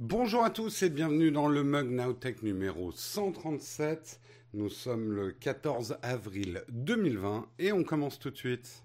[0.00, 4.18] Bonjour à tous et bienvenue dans le Mug Nowtech numéro 137.
[4.52, 8.82] Nous sommes le 14 avril 2020 et on commence tout de suite.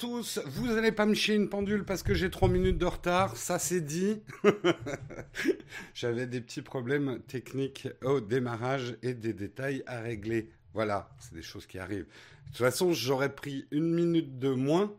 [0.00, 3.36] Tous, vous n'allez pas me chier une pendule parce que j'ai 3 minutes de retard,
[3.36, 4.22] ça c'est dit.
[5.94, 10.50] J'avais des petits problèmes techniques au démarrage et des détails à régler.
[10.72, 12.06] Voilà, c'est des choses qui arrivent.
[12.06, 14.90] De toute façon, j'aurais pris une minute de moins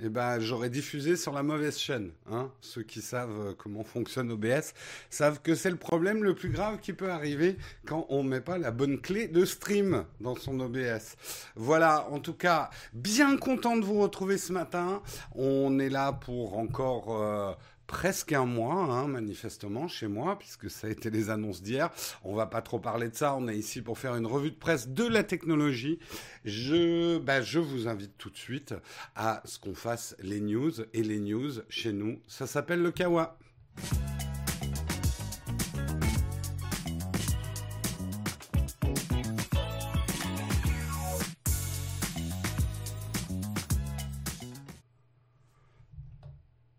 [0.00, 2.10] eh ben, j'aurais diffusé sur la mauvaise chaîne.
[2.30, 2.50] Hein.
[2.60, 4.72] Ceux qui savent euh, comment fonctionne OBS
[5.10, 8.40] savent que c'est le problème le plus grave qui peut arriver quand on ne met
[8.40, 11.16] pas la bonne clé de stream dans son OBS.
[11.56, 15.02] Voilà, en tout cas, bien content de vous retrouver ce matin.
[15.34, 17.52] On est là pour encore euh,
[17.88, 21.90] presque un mois, hein, manifestement, chez moi, puisque ça a été les annonces d'hier.
[22.22, 23.34] On va pas trop parler de ça.
[23.34, 25.98] On est ici pour faire une revue de presse de la technologie.
[26.44, 28.74] Je, bah, je vous invite tout de suite
[29.16, 30.72] à ce qu'on fasse les news.
[30.92, 33.36] Et les news, chez nous, ça s'appelle le Kawa.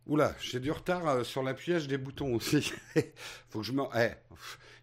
[0.10, 2.74] Oula, j'ai du retard euh, sur l'appuyage des boutons aussi.
[3.50, 3.84] Faut que je me.
[3.96, 4.10] Eh,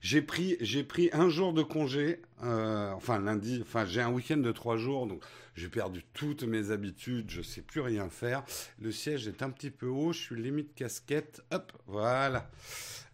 [0.00, 0.56] j'ai pris,
[0.88, 5.08] pris un jour de congé, euh, enfin lundi, enfin j'ai un week-end de trois jours,
[5.08, 5.24] donc
[5.56, 8.44] j'ai perdu toutes mes habitudes, je sais plus rien faire.
[8.80, 12.48] Le siège est un petit peu haut, je suis limite casquette, hop, voilà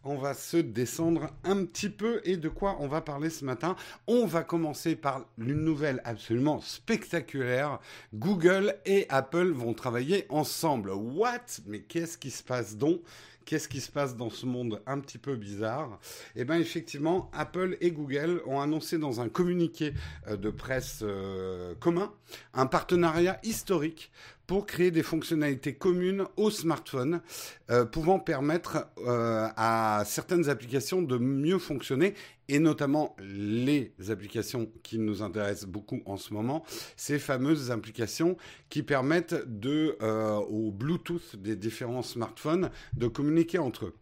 [0.05, 3.77] on va se descendre un petit peu et de quoi on va parler ce matin?
[4.07, 7.79] On va commencer par une nouvelle absolument spectaculaire.
[8.15, 10.91] Google et Apple vont travailler ensemble.
[10.91, 11.61] What?
[11.67, 13.01] Mais qu'est-ce qui se passe donc?
[13.45, 15.99] Qu'est-ce qui se passe dans ce monde un petit peu bizarre?
[16.37, 19.95] Eh bien, effectivement, Apple et Google ont annoncé dans un communiqué
[20.29, 22.13] euh, de presse euh, commun
[22.55, 24.13] un partenariat historique
[24.53, 27.23] pour créer des fonctionnalités communes au smartphone,
[27.71, 32.13] euh, pouvant permettre euh, à certaines applications de mieux fonctionner,
[32.49, 36.67] et notamment les applications qui nous intéressent beaucoup en ce moment,
[36.99, 38.37] ces fameuses applications
[38.69, 43.95] qui permettent de, euh, au Bluetooth des différents smartphones de communiquer entre eux.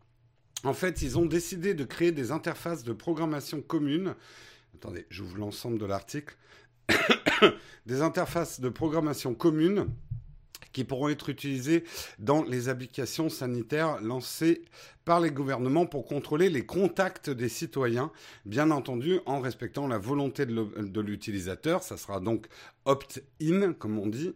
[0.64, 4.16] En fait, ils ont décidé de créer des interfaces de programmation communes.
[4.74, 6.36] Attendez, j'ouvre l'ensemble de l'article.
[7.86, 9.86] des interfaces de programmation communes
[10.72, 11.84] qui pourront être utilisées
[12.18, 14.62] dans les applications sanitaires lancées
[15.10, 18.12] par les gouvernements pour contrôler les contacts des citoyens,
[18.44, 22.46] bien entendu en respectant la volonté de l'utilisateur, ça sera donc
[22.84, 24.32] opt-in comme on dit,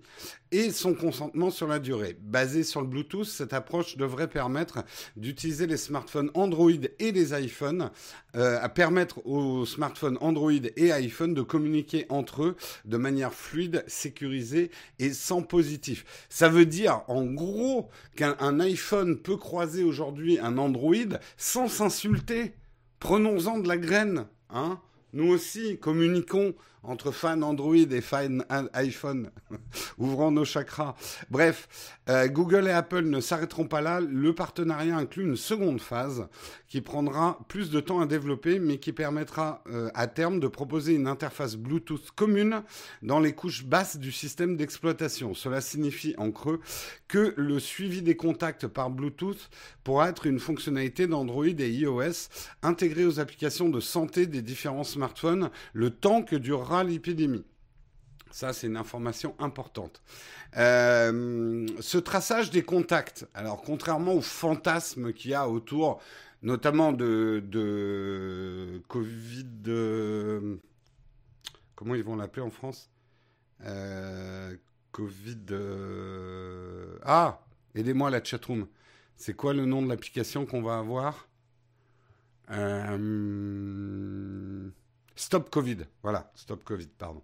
[0.51, 2.17] et son consentement sur la durée.
[2.21, 4.85] Basé sur le Bluetooth, cette approche devrait permettre
[5.17, 7.91] d'utiliser les smartphones Android et les iPhones,
[8.37, 13.85] euh, à permettre aux smartphones Android et iPhone de communiquer entre eux de manière fluide,
[13.87, 16.05] sécurisée et sans positif.
[16.29, 20.64] Ça veut dire en gros qu'un iPhone peut croiser aujourd'hui un Android
[21.37, 22.55] sans s'insulter.
[23.01, 24.81] Prenons-en de la graine, hein.
[25.13, 26.55] Nous aussi communiquons
[26.85, 28.39] entre fans Android et fans
[28.73, 29.31] iPhone,
[29.99, 30.95] ouvrant nos chakras.
[31.31, 34.01] Bref, euh, Google et Apple ne s'arrêteront pas là.
[34.01, 36.29] Le partenariat inclut une seconde phase
[36.69, 40.95] qui prendra plus de temps à développer, mais qui permettra euh, à terme de proposer
[40.95, 42.63] une interface Bluetooth commune
[43.03, 45.35] dans les couches basses du système d'exploitation.
[45.35, 46.61] Cela signifie en creux
[47.09, 49.51] que le suivi des contacts par Bluetooth
[49.85, 52.29] pourra être une fonctionnalité d'Android et iOS
[52.63, 57.45] intégrée aux applications de santé des différents smartphones le temps que durera l'épidémie.
[58.31, 60.03] Ça, c'est une information importante.
[60.57, 66.01] Euh, ce traçage des contacts, alors contrairement au fantasme qu'il y a autour,
[66.43, 69.63] notamment de, Covid,
[71.77, 72.91] comment ils vont l'appeler en France?
[73.65, 74.55] Euh,
[74.91, 75.47] Covid.
[77.05, 77.41] Ah,
[77.75, 78.67] aidez-moi la chatroom.
[79.17, 81.29] C'est quoi le nom de l'application qu'on va avoir?
[82.51, 84.71] Euh...
[85.17, 87.23] Stop Covid, voilà, Stop Covid, pardon.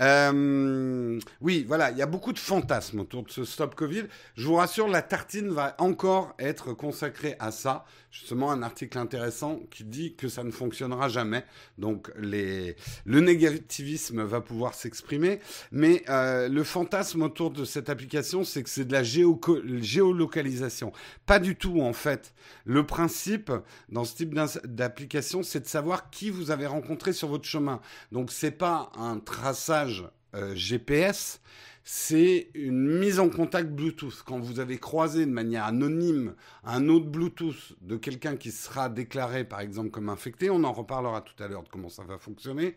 [0.00, 4.04] Euh, oui, voilà, il y a beaucoup de fantasmes autour de ce Stop Covid.
[4.36, 7.84] Je vous rassure, la tartine va encore être consacrée à ça.
[8.12, 11.44] Justement un article intéressant qui dit que ça ne fonctionnera jamais.
[11.78, 12.74] Donc le
[13.06, 15.40] négativisme va pouvoir s'exprimer,
[15.72, 20.92] mais euh, le fantasme autour de cette application, c'est que c'est de la géolocalisation.
[21.24, 22.34] Pas du tout en fait.
[22.66, 23.50] Le principe
[23.88, 27.80] dans ce type d'application, c'est de savoir qui vous avez rencontré sur votre chemin.
[28.12, 30.04] Donc c'est pas un traçage
[30.34, 31.40] euh, GPS,
[31.84, 34.22] c'est une mise en contact Bluetooth.
[34.24, 36.34] Quand vous avez croisé de manière anonyme
[36.64, 41.22] un autre Bluetooth de quelqu'un qui sera déclaré par exemple comme infecté, on en reparlera
[41.22, 42.76] tout à l'heure de comment ça va fonctionner,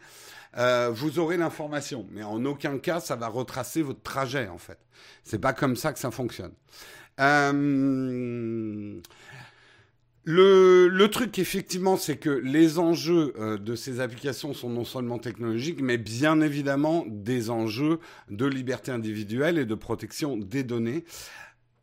[0.57, 2.07] euh, vous aurez l'information.
[2.11, 4.79] Mais en aucun cas ça va retracer votre trajet en fait.
[5.23, 6.53] C'est pas comme ça que ça fonctionne.
[7.19, 8.99] Euh,
[10.27, 15.81] le, truc, effectivement, c'est que les enjeux euh, de ces applications sont non seulement technologiques,
[15.81, 17.99] mais bien évidemment des enjeux
[18.31, 21.05] de liberté individuelle et de protection des données.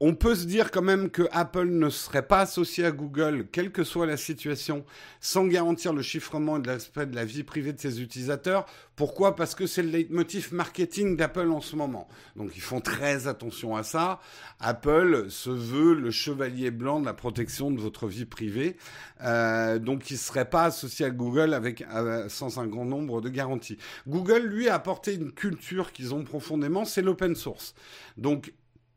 [0.05, 3.71] On peut se dire quand même que Apple ne serait pas associé à Google, quelle
[3.71, 4.85] que soit la situation,
[5.21, 8.67] sans garantir le chiffrement et l'aspect de la vie privée de ses utilisateurs.
[8.97, 9.37] Pourquoi?
[9.37, 12.09] Parce que c'est le leitmotiv marketing d'Apple en ce moment.
[12.35, 14.19] Donc ils font très attention à ça.
[14.59, 18.77] Apple se veut le chevalier blanc de la protection de votre vie privée.
[19.21, 23.21] Euh, donc il ne serait pas associé à Google avec euh, sans un grand nombre
[23.21, 23.79] de garanties.
[24.09, 27.77] Google, lui, a apporté une culture qu'ils ont profondément, c'est l'open source.
[28.17, 28.53] Donc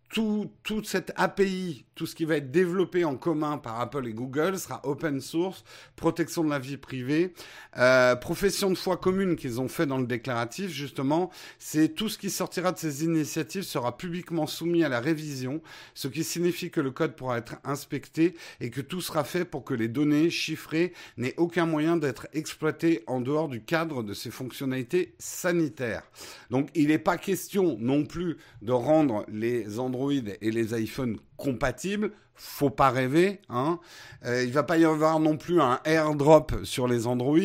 [0.10, 4.14] tout, toute cette API, tout ce qui va être développé en commun par Apple et
[4.14, 5.64] Google sera open source,
[5.96, 7.34] protection de la vie privée,
[7.78, 12.18] euh, profession de foi commune qu'ils ont fait dans le déclaratif, justement, c'est tout ce
[12.18, 15.62] qui sortira de ces initiatives sera publiquement soumis à la révision,
[15.94, 19.64] ce qui signifie que le code pourra être inspecté et que tout sera fait pour
[19.64, 24.32] que les données chiffrées n'aient aucun moyen d'être exploitées en dehors du cadre de ces
[24.32, 26.04] fonctionnalités sanitaires.
[26.50, 30.12] Donc il n'est pas question non plus de rendre les Android
[30.42, 33.40] et les iPhones compatibles, faut pas rêver.
[33.50, 33.80] Hein.
[34.26, 37.38] Euh, il va pas y avoir non plus un AirDrop sur les Android.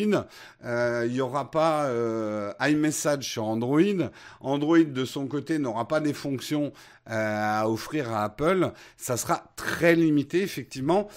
[0.65, 4.09] Euh, il y aura pas euh, iMessage sur Android.
[4.41, 6.73] Android de son côté n'aura pas des fonctions
[7.09, 8.71] euh, à offrir à Apple.
[8.97, 11.07] Ça sera très limité effectivement.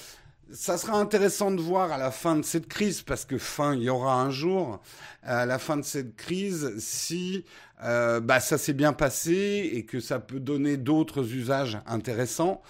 [0.52, 3.82] Ça sera intéressant de voir à la fin de cette crise, parce que fin, il
[3.82, 4.80] y aura un jour,
[5.24, 7.44] à la fin de cette crise, si
[7.84, 12.62] euh, bah, ça s'est bien passé et que ça peut donner d'autres usages intéressants.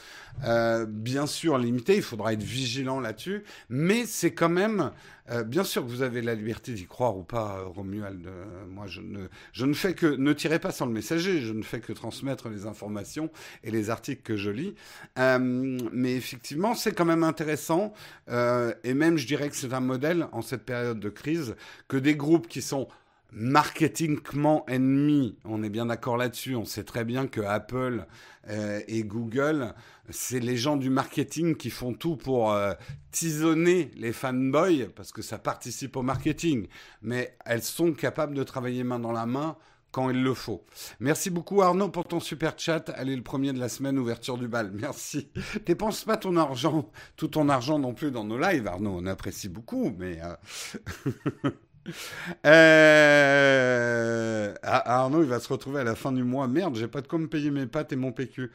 [0.42, 4.90] Euh, bien sûr limité, il faudra être vigilant là-dessus, mais c'est quand même,
[5.30, 8.28] euh, bien sûr que vous avez la liberté d'y croire ou pas, Romuald.
[8.68, 11.62] moi, je ne, je ne fais que, ne tirez pas sans le messager, je ne
[11.62, 13.30] fais que transmettre les informations
[13.62, 14.74] et les articles que je lis.
[15.16, 17.92] mais effectivement, c'est quand même intéressant,
[18.28, 21.54] et même je dirais que c'est un modèle en cette période de crise,
[21.86, 22.88] que des groupes qui sont
[23.34, 25.36] marketingment ennemis.
[25.44, 26.54] On est bien d'accord là-dessus.
[26.54, 28.06] On sait très bien que Apple
[28.48, 29.74] euh, et Google,
[30.08, 32.72] c'est les gens du marketing qui font tout pour euh,
[33.10, 36.68] tisonner les fanboys parce que ça participe au marketing.
[37.02, 39.56] Mais elles sont capables de travailler main dans la main
[39.90, 40.64] quand il le faut.
[40.98, 42.90] Merci beaucoup Arnaud pour ton super chat.
[42.90, 44.70] Allez, le premier de la semaine, ouverture du bal.
[44.72, 45.28] Merci.
[45.66, 48.96] Dépense pas ton argent, tout ton argent non plus dans nos lives, Arnaud.
[48.98, 50.20] On apprécie beaucoup, mais...
[50.22, 51.50] Euh,
[52.46, 54.54] Euh...
[54.62, 56.48] Ah, Arnaud, il va se retrouver à la fin du mois.
[56.48, 58.50] Merde, j'ai pas de quoi me payer mes pâtes et mon PQ.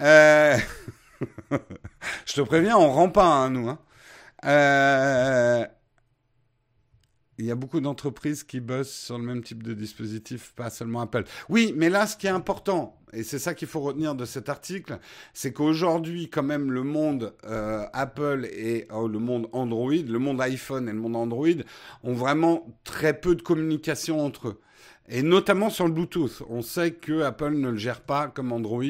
[0.00, 0.56] Euh...
[2.26, 3.68] Je te préviens, on rend pas, hein, nous.
[3.68, 3.78] Hein.
[4.44, 5.66] Euh...
[7.38, 11.00] Il y a beaucoup d'entreprises qui bossent sur le même type de dispositif, pas seulement
[11.00, 11.24] Apple.
[11.48, 14.48] Oui, mais là, ce qui est important, et c'est ça qu'il faut retenir de cet
[14.48, 14.98] article,
[15.32, 20.40] c'est qu'aujourd'hui, quand même, le monde euh, Apple et oh, le monde Android, le monde
[20.40, 21.48] iPhone et le monde Android
[22.04, 24.60] ont vraiment très peu de communication entre eux.
[25.08, 26.42] Et notamment sur le Bluetooth.
[26.48, 28.82] On sait que Apple ne le gère pas comme Android.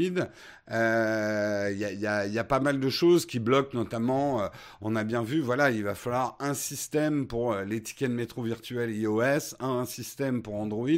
[0.66, 4.48] Il euh, y, a, y, y, a, pas mal de choses qui bloquent, notamment, euh,
[4.80, 8.14] on a bien vu, voilà, il va falloir un système pour euh, les tickets de
[8.14, 10.88] métro virtuel iOS, un, système pour Android.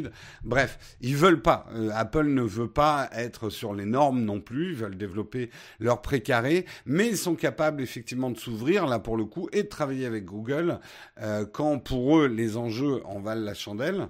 [0.45, 1.67] Bref, ils veulent pas.
[1.93, 4.69] Apple ne veut pas être sur les normes non plus.
[4.69, 5.49] Ils veulent développer
[5.81, 9.67] leur précaré, mais ils sont capables effectivement de s'ouvrir là pour le coup et de
[9.67, 10.79] travailler avec Google
[11.51, 14.07] quand pour eux les enjeux en valent la chandelle.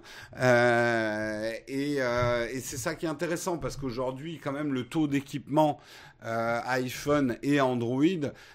[1.67, 5.79] Et, et c'est ça qui est intéressant parce qu'aujourd'hui, quand même, le taux d'équipement
[6.25, 8.01] euh, iPhone et Android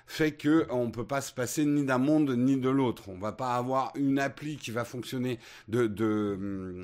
[0.07, 3.05] fait que on peut pas se passer ni d'un monde ni de l'autre.
[3.09, 6.83] On va pas avoir une appli qui va fonctionner de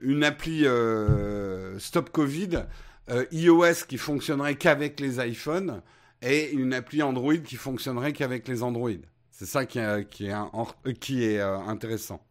[0.00, 2.64] une appli euh, Stop Covid
[3.10, 5.82] euh, iOS qui fonctionnerait qu'avec les iPhones
[6.22, 8.90] et une appli Android qui fonctionnerait qu'avec les Android.
[9.30, 12.27] C'est ça qui est intéressant.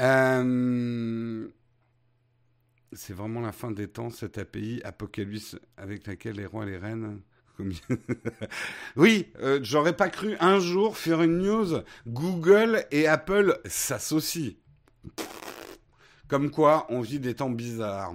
[0.00, 1.48] Euh,
[2.92, 6.78] c'est vraiment la fin des temps, cette API apocalypse avec laquelle les rois et les
[6.78, 7.20] reines
[8.96, 11.82] oui, euh, j'aurais pas cru un jour faire une news.
[12.06, 14.54] Google et Apple s'associent.
[16.28, 18.14] Comme quoi, on vit des temps bizarres.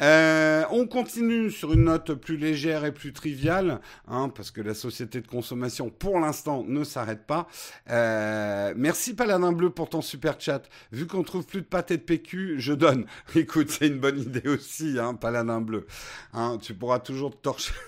[0.00, 4.74] Euh, on continue sur une note plus légère et plus triviale, hein, parce que la
[4.74, 7.48] société de consommation, pour l'instant, ne s'arrête pas.
[7.90, 10.62] Euh, merci Paladin Bleu pour ton super chat.
[10.92, 13.06] Vu qu'on trouve plus de pâté de PQ, je donne.
[13.34, 15.86] Écoute, c'est une bonne idée aussi, hein, Paladin Bleu.
[16.32, 17.74] Hein, tu pourras toujours te torcher.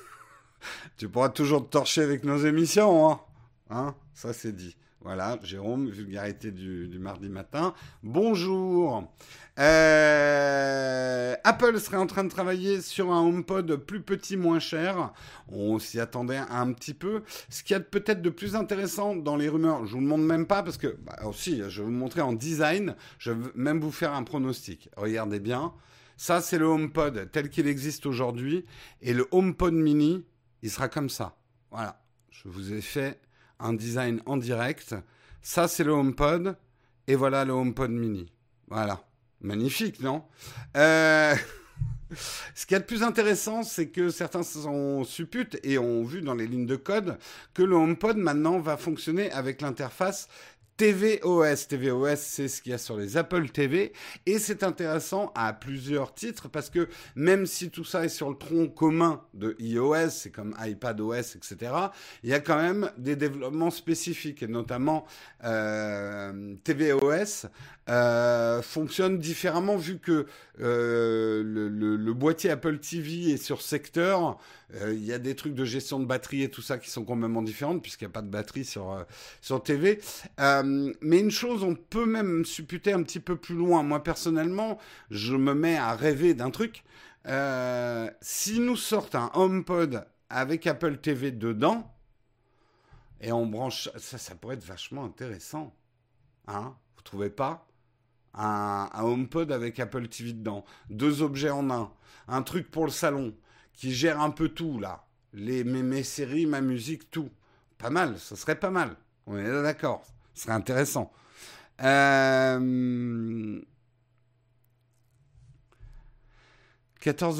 [2.02, 3.18] avec nos émissions,
[3.70, 3.94] hein.
[4.14, 4.76] Ça c'est dit.
[5.02, 7.72] Voilà, Jérôme, vulgarité du mardi matin.
[8.02, 9.08] Bonjour.
[9.60, 15.12] Euh, Apple serait en train de travailler sur un HomePod plus petit, moins cher.
[15.48, 17.22] On s'y attendait un petit peu.
[17.50, 20.24] Ce qu'il y a peut-être de plus intéressant dans les rumeurs, je vous le montre
[20.24, 22.96] même pas parce que, bah, aussi, je vais vous montrer en design.
[23.18, 24.88] Je vais même vous faire un pronostic.
[24.96, 25.74] Regardez bien.
[26.16, 28.64] Ça, c'est le HomePod tel qu'il existe aujourd'hui.
[29.02, 30.24] Et le HomePod mini,
[30.62, 31.36] il sera comme ça.
[31.70, 32.02] Voilà.
[32.30, 33.20] Je vous ai fait
[33.58, 34.94] un design en direct.
[35.42, 36.56] Ça, c'est le HomePod.
[37.06, 38.32] Et voilà le HomePod mini.
[38.68, 39.02] Voilà.
[39.40, 40.24] Magnifique, non?
[40.76, 41.34] Euh...
[42.54, 46.34] Ce qui est le plus intéressant, c'est que certains sont supputent et ont vu dans
[46.34, 47.18] les lignes de code
[47.54, 50.28] que le HomePod maintenant va fonctionner avec l'interface
[50.80, 51.66] TVOS.
[51.68, 53.92] TVOS, c'est ce qu'il y a sur les Apple TV.
[54.24, 58.36] Et c'est intéressant à plusieurs titres parce que même si tout ça est sur le
[58.36, 61.56] tronc commun de iOS, c'est comme iPadOS, etc.,
[62.22, 64.42] il y a quand même des développements spécifiques.
[64.42, 65.04] Et notamment,
[65.44, 67.48] euh, TVOS
[67.90, 70.26] euh, fonctionne différemment vu que
[70.60, 74.38] euh, le, boîtier Apple TV est sur secteur.
[74.74, 77.04] Euh, il y a des trucs de gestion de batterie et tout ça qui sont
[77.04, 79.04] complètement différentes puisqu'il n'y a pas de batterie sur,
[79.40, 80.00] sur TV.
[80.38, 83.82] mais une chose, on peut même supputer un petit peu plus loin.
[83.82, 84.78] Moi personnellement,
[85.10, 86.84] je me mets à rêver d'un truc.
[88.20, 91.92] si nous sortent un HomePod avec Apple TV dedans,
[93.20, 95.74] et on branche ça, ça pourrait être vachement intéressant.
[96.46, 96.76] Hein?
[96.96, 97.66] Vous trouvez pas?
[98.34, 101.92] Un, HomePod avec Apple TV dedans, deux objets en un,
[102.28, 103.34] un truc pour le salon
[103.72, 107.30] qui gère un peu tout là, les mes, séries, ma musique, tout.
[107.78, 108.96] Pas mal, ça serait pas mal.
[109.26, 111.12] On est d'accord, ce serait intéressant.
[111.78, 111.80] 14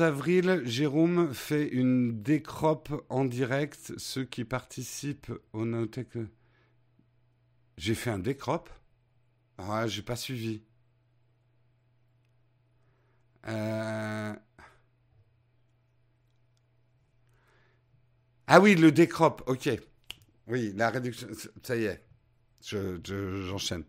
[0.01, 3.93] euh, avril, Jérôme fait une décrope en direct.
[3.99, 6.17] Ceux qui participent au Notech.
[7.77, 8.71] J'ai fait un décrope
[9.59, 10.63] Ah, j'ai pas suivi.
[13.49, 14.35] Euh,
[18.47, 19.71] ah oui, le décrope, ok.
[20.47, 21.29] Oui, la réduction,
[21.63, 22.05] ça y est,
[22.63, 23.85] j'enchaîne.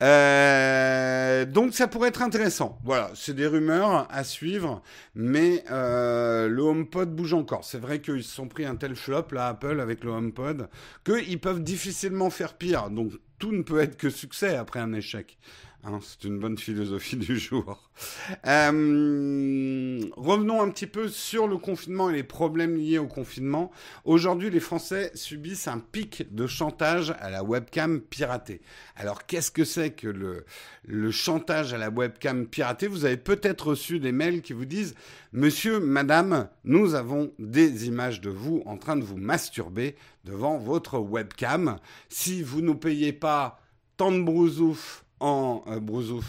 [0.00, 2.78] Je, euh, donc ça pourrait être intéressant.
[2.84, 4.82] Voilà, c'est des rumeurs à suivre,
[5.14, 7.64] mais euh, le HomePod bouge encore.
[7.64, 10.68] C'est vrai qu'ils se sont pris un tel flop, là, Apple, avec le HomePod,
[11.04, 12.90] qu'ils peuvent difficilement faire pire.
[12.90, 15.38] Donc tout ne peut être que succès après un échec.
[15.84, 17.90] Hein, c'est une bonne philosophie du jour.
[18.46, 23.72] Euh, revenons un petit peu sur le confinement et les problèmes liés au confinement.
[24.04, 28.60] Aujourd'hui, les Français subissent un pic de chantage à la webcam piratée.
[28.94, 30.44] Alors, qu'est-ce que c'est que le,
[30.84, 32.86] le chantage à la webcam piratée?
[32.86, 34.94] Vous avez peut-être reçu des mails qui vous disent
[35.32, 41.00] Monsieur, Madame, nous avons des images de vous en train de vous masturber devant votre
[41.00, 41.78] webcam.
[42.08, 43.58] Si vous ne payez pas
[43.96, 45.80] tant de brousouf en euh,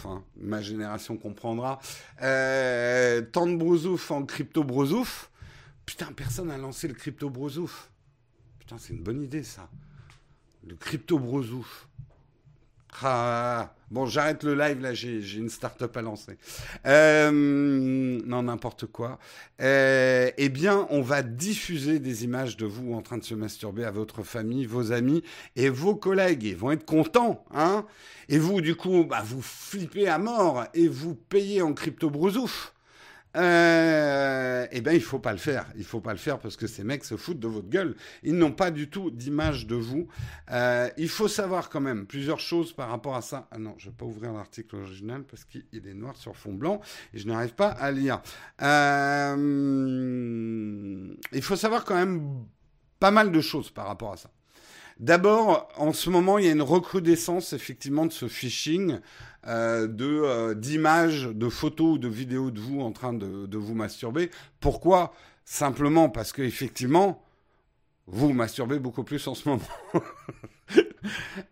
[0.06, 1.80] hein, ma génération comprendra,
[2.22, 5.30] euh, tant de brousouf en crypto brousouf.
[5.84, 7.90] Putain, personne n'a lancé le crypto brousouf.
[8.60, 9.68] Putain, c'est une bonne idée ça.
[10.66, 11.88] Le crypto brousouf.
[13.02, 16.38] Ah, bon, j'arrête le live là, j'ai une start-up à lancer.
[16.86, 19.18] Euh, non, n'importe quoi.
[19.60, 23.84] Euh, eh bien, on va diffuser des images de vous en train de se masturber
[23.84, 25.24] à votre famille, vos amis
[25.56, 26.44] et vos collègues.
[26.44, 27.84] Ils vont être contents, hein
[28.28, 32.73] Et vous, du coup, bah, vous flippez à mort et vous payez en crypto brousouf
[33.36, 35.66] euh, eh ben il faut pas le faire.
[35.76, 37.96] Il faut pas le faire parce que ces mecs se foutent de votre gueule.
[38.22, 40.06] Ils n'ont pas du tout d'image de vous.
[40.50, 43.48] Euh, il faut savoir quand même plusieurs choses par rapport à ça.
[43.50, 46.80] Ah non, je vais pas ouvrir l'article original parce qu'il est noir sur fond blanc
[47.12, 48.22] et je n'arrive pas à lire.
[48.62, 49.36] Euh,
[51.32, 52.44] il faut savoir quand même
[53.00, 54.30] pas mal de choses par rapport à ça.
[55.00, 59.00] D'abord, en ce moment, il y a une recrudescence effectivement de ce phishing
[59.46, 63.74] euh, euh, d'images, de photos ou de vidéos de vous en train de, de vous
[63.74, 64.30] masturber.
[64.60, 65.12] Pourquoi?
[65.44, 67.22] Simplement parce que effectivement,
[68.06, 69.62] vous masturbez beaucoup plus en ce moment.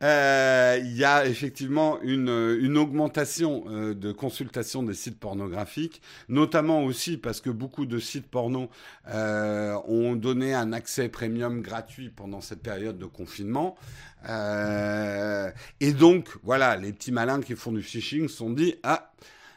[0.03, 6.85] Euh, il y a effectivement une, une augmentation euh, de consultation des sites pornographiques, notamment
[6.85, 8.71] aussi parce que beaucoup de sites porno
[9.09, 13.77] euh, ont donné un accès premium gratuit pendant cette période de confinement.
[14.29, 19.13] et donc, voilà, les petits malins qui font du phishing se sont dit, ah,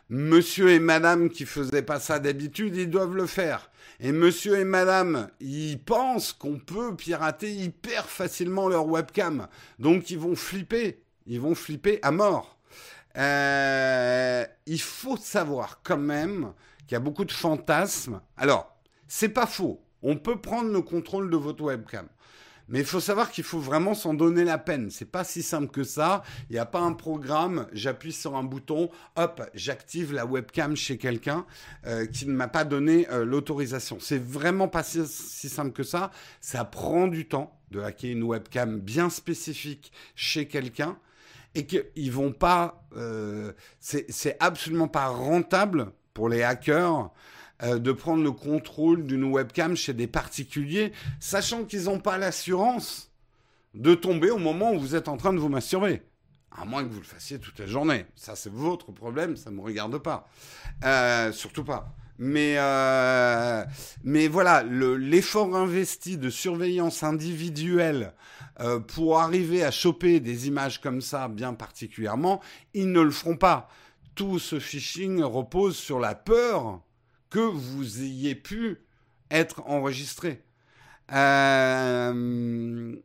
[0.09, 3.69] monsieur et madame qui faisaient pas ça d'habitude, ils doivent le faire.
[3.99, 9.47] Et monsieur et madame, ils pensent qu'on peut pirater hyper facilement leur webcam.
[9.79, 11.01] Donc ils vont flipper.
[11.27, 12.57] Ils vont flipper à mort.
[13.17, 16.53] Euh, il faut savoir quand même
[16.85, 18.21] qu'il y a beaucoup de fantasmes.
[18.37, 18.75] Alors,
[19.07, 19.81] c'est pas faux.
[20.03, 22.07] On peut prendre le contrôle de votre webcam.
[22.67, 24.89] Mais il faut savoir qu'il faut vraiment s'en donner la peine.
[24.89, 26.23] C'est pas si simple que ça.
[26.49, 30.97] Il n'y a pas un programme, j'appuie sur un bouton, hop, j'active la webcam chez
[30.97, 31.45] quelqu'un
[31.85, 33.97] euh, qui ne m'a pas donné euh, l'autorisation.
[33.99, 35.05] C'est vraiment pas si,
[35.49, 36.11] simple que ça.
[36.41, 40.97] Ça prend du temps de hacker une webcam bien spécifique chez quelqu'un
[41.53, 42.83] et qu'ils vont pas.
[42.97, 47.11] Euh, c'est absolument pas rentable pour les hackers
[47.63, 53.13] euh, de prendre le contrôle d'une webcam chez des particuliers, sachant qu'ils n'ont pas l'assurance
[53.73, 56.01] de tomber au moment où vous êtes en train de vous masturber.
[56.51, 58.07] À moins que vous le fassiez toute la journée.
[58.15, 60.27] Ça, c'est votre problème, ça ne me regarde pas.
[60.83, 61.95] Euh, surtout pas.
[62.17, 63.63] Mais, euh,
[64.03, 68.13] mais voilà, l'effort investi de surveillance individuelle
[68.87, 72.41] pour arriver à choper des images comme ça, bien particulièrement,
[72.73, 73.69] ils ne le feront pas.
[74.13, 76.81] Tout ce phishing repose sur la peur
[77.35, 78.77] que vous ayez pu
[79.29, 80.41] être enregistré.
[81.11, 82.95] Euh,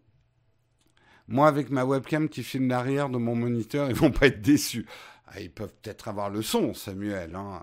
[1.27, 4.87] moi, avec ma webcam qui filme l'arrière de mon moniteur, ils vont pas être déçus.
[5.27, 7.35] Ah, ils peuvent peut-être avoir le son, Samuel.
[7.35, 7.61] Hein.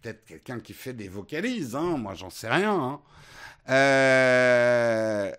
[0.00, 1.76] Peut-être quelqu'un qui fait des vocalises.
[1.76, 1.98] Hein.
[1.98, 2.72] Moi, j'en sais rien.
[2.72, 3.00] Hein.
[3.68, 5.30] Euh,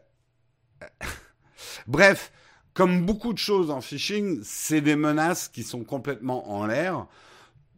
[1.88, 2.32] bref,
[2.76, 7.08] comme beaucoup de choses en phishing, c'est des menaces qui sont complètement en l'air.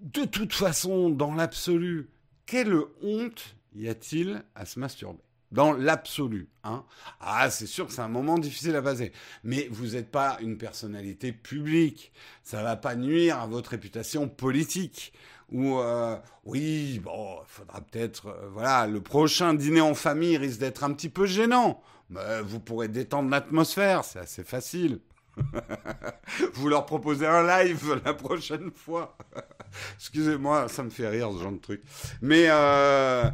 [0.01, 2.09] De toute façon, dans l'absolu,
[2.45, 5.23] quelle honte y a-t-il à se masturber?
[5.51, 6.49] Dans l'absolu.
[6.63, 6.83] Hein
[7.19, 9.11] ah, c'est sûr que c'est un moment difficile à passer.
[9.43, 12.11] Mais vous n'êtes pas une personnalité publique.
[12.41, 15.13] Ça ne va pas nuire à votre réputation politique.
[15.51, 20.83] Ou euh, oui, bon, faudra peut-être, euh, voilà, le prochain dîner en famille risque d'être
[20.83, 21.83] un petit peu gênant.
[22.09, 24.99] Mais vous pourrez détendre l'atmosphère, c'est assez facile.
[26.53, 29.15] vous leur proposez un live la prochaine fois.
[29.97, 31.81] Excusez-moi, ça me fait rire ce genre de truc.
[32.21, 33.29] Mais euh,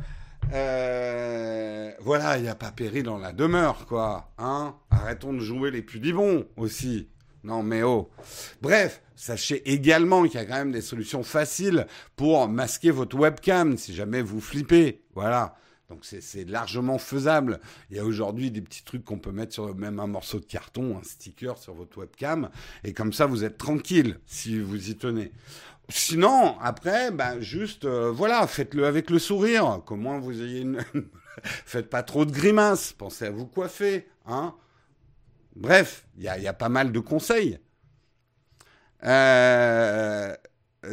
[0.53, 4.31] euh, voilà, il n'y a pas péril dans la demeure, quoi.
[4.37, 7.09] Hein Arrêtons de jouer les pudibons aussi.
[7.43, 8.09] Non, mais oh.
[8.61, 13.77] Bref, sachez également qu'il y a quand même des solutions faciles pour masquer votre webcam
[13.77, 15.03] si jamais vous flippez.
[15.13, 15.55] Voilà.
[15.89, 17.59] Donc c'est largement faisable.
[17.89, 20.45] Il y a aujourd'hui des petits trucs qu'on peut mettre sur même un morceau de
[20.45, 22.49] carton, un sticker sur votre webcam,
[22.83, 25.31] et comme ça vous êtes tranquille si vous y tenez.
[25.89, 30.79] Sinon, après, ben juste, euh, voilà, faites-le avec le sourire, qu'au moins vous ayez une...
[31.43, 34.53] Faites pas trop de grimaces, pensez à vous coiffer, hein.
[35.55, 37.59] Bref, il y a, pas mal de conseils.
[39.03, 40.35] Euh,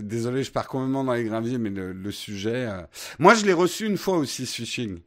[0.01, 2.67] désolé, je pars complètement dans les graviers, mais le, sujet...
[2.67, 2.83] Euh,
[3.19, 5.01] moi, je l'ai reçu une fois aussi, ce phishing.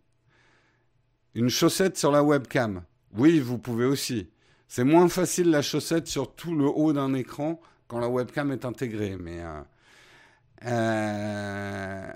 [1.35, 2.83] Une chaussette sur la webcam.
[3.17, 4.29] Oui, vous pouvez aussi.
[4.67, 8.65] C'est moins facile la chaussette sur tout le haut d'un écran quand la webcam est
[8.65, 9.41] intégrée, mais...
[10.65, 12.11] Euh,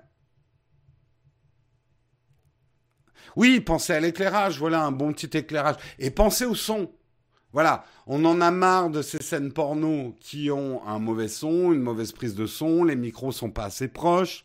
[3.35, 5.75] oui, pensez à l'éclairage, voilà un bon petit éclairage.
[5.99, 6.91] Et pensez au son.
[7.51, 11.81] Voilà, on en a marre de ces scènes porno qui ont un mauvais son, une
[11.81, 14.43] mauvaise prise de son, les micros sont pas assez proches,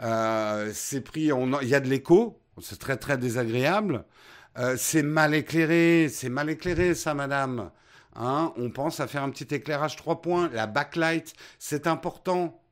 [0.00, 1.30] euh, c'est pris,
[1.62, 4.04] il y a de l'écho, c'est très très désagréable.
[4.56, 7.70] Euh, c'est mal éclairé, c'est mal éclairé ça, madame.
[8.14, 12.62] Hein, on pense à faire un petit éclairage trois points, la backlight, c'est important.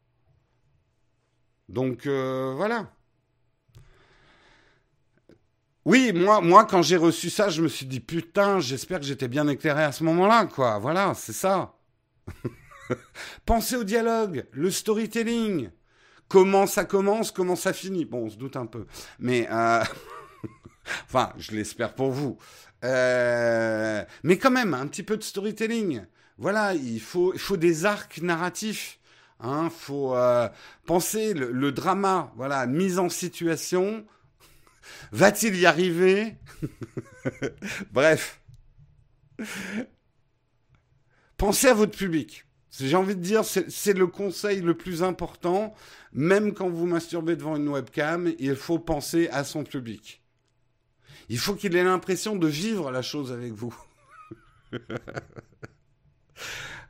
[1.72, 2.92] Donc euh, voilà.
[5.84, 9.48] Oui, moi, quand j'ai reçu ça, je me suis dit putain, j'espère que j'étais bien
[9.48, 10.78] éclairé à ce moment-là, quoi.
[10.78, 11.74] Voilà, c'est ça.
[13.46, 15.70] Pensez au dialogue, le storytelling.
[16.28, 18.04] Comment ça commence, comment ça finit.
[18.04, 18.86] Bon, on se doute un peu,
[19.18, 19.82] mais euh...
[21.06, 22.38] enfin, je l'espère pour vous.
[22.84, 24.04] Euh...
[24.22, 26.04] Mais quand même, un petit peu de storytelling.
[26.38, 29.00] Voilà, il il faut des arcs narratifs.
[29.42, 30.48] Hein, faut euh,
[30.86, 34.06] penser le, drama, voilà, mise en situation.
[35.10, 36.36] Va-t-il y arriver?
[37.92, 38.40] Bref.
[41.36, 42.46] Pensez à votre public.
[42.70, 45.74] J'ai envie de dire, c'est le conseil le plus important.
[46.12, 50.22] Même quand vous masturbez devant une webcam, il faut penser à son public.
[51.28, 53.74] Il faut qu'il ait l'impression de vivre la chose avec vous.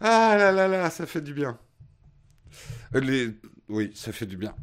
[0.04, 1.56] Ah là là là, ça fait du bien.
[2.94, 4.54] Oui, ça fait du bien.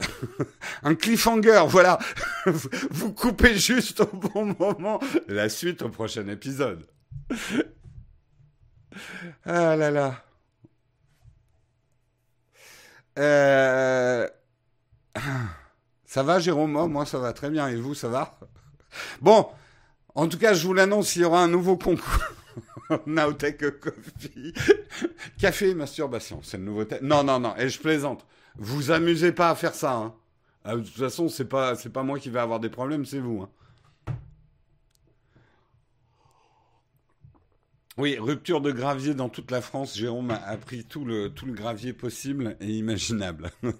[0.82, 1.98] un cliffhanger, voilà.
[2.46, 5.00] Vous coupez juste au bon moment.
[5.28, 6.86] La suite au prochain épisode.
[9.44, 10.24] Ah là là.
[13.18, 14.28] Euh,
[16.04, 16.76] ça va, Jérôme?
[16.76, 17.68] Oh, Moi, ça va très bien.
[17.68, 18.38] Et vous, ça va?
[19.20, 19.46] Bon,
[20.14, 22.34] en tout cas, je vous l'annonce, il y aura un nouveau concours.
[23.06, 24.54] Nowtech Coffee.
[25.38, 27.04] Café et masturbation, c'est le nouveau thème.
[27.04, 28.26] Non, non, non, et je plaisante.
[28.56, 29.94] Vous amusez pas à faire ça.
[29.94, 30.14] Hein.
[30.64, 33.42] Ah, de toute façon, c'est pas, pas moi qui vais avoir des problèmes, c'est vous.
[33.42, 33.50] Hein.
[37.98, 39.96] Oui, rupture de gravier dans toute la France.
[39.96, 43.50] Jérôme a pris tout le, tout le gravier possible et imaginable.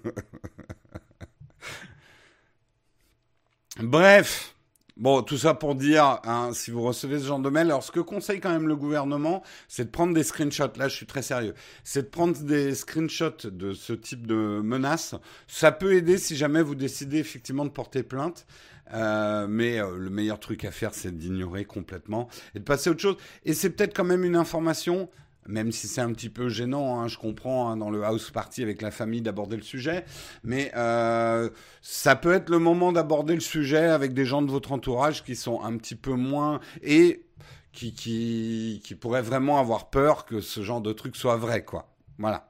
[3.81, 4.52] Bref,
[4.95, 7.91] Bon, tout ça pour dire, hein, si vous recevez ce genre de mail, alors ce
[7.91, 10.77] que conseille quand même le gouvernement, c'est de prendre des screenshots.
[10.77, 11.55] Là, je suis très sérieux.
[11.83, 15.15] C'est de prendre des screenshots de ce type de menaces.
[15.47, 18.45] Ça peut aider si jamais vous décidez effectivement de porter plainte.
[18.93, 22.91] Euh, mais euh, le meilleur truc à faire, c'est d'ignorer complètement et de passer à
[22.91, 23.17] autre chose.
[23.45, 25.09] Et c'est peut-être quand même une information
[25.47, 28.63] même si c'est un petit peu gênant, hein, je comprends, hein, dans le house party
[28.63, 30.05] avec la famille d'aborder le sujet,
[30.43, 31.49] mais euh,
[31.81, 35.35] ça peut être le moment d'aborder le sujet avec des gens de votre entourage qui
[35.35, 37.25] sont un petit peu moins et
[37.71, 41.93] qui, pourraient vraiment avoir peur que ce genre de truc soit vrai, quoi.
[42.17, 42.47] Voilà.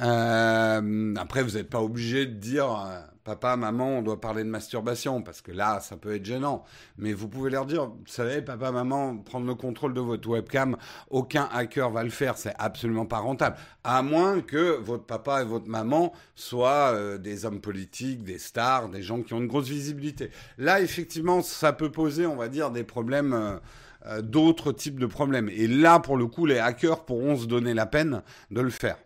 [0.00, 4.48] Euh, après, vous n'êtes pas obligé de dire euh, papa, maman, on doit parler de
[4.48, 6.64] masturbation, parce que là, ça peut être gênant.
[6.98, 10.76] Mais vous pouvez leur dire, vous savez, papa, maman, prendre le contrôle de votre webcam,
[11.10, 13.56] aucun hacker va le faire, c'est absolument pas rentable.
[13.82, 18.90] À moins que votre papa et votre maman soient euh, des hommes politiques, des stars,
[18.90, 20.30] des gens qui ont une grosse visibilité.
[20.58, 23.32] Là, effectivement, ça peut poser, on va dire, des problèmes.
[23.32, 23.58] Euh,
[24.06, 25.48] euh, d'autres types de problèmes.
[25.48, 28.98] Et là, pour le coup, les hackers pourront se donner la peine de le faire.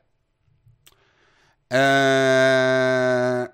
[1.72, 3.46] Euh...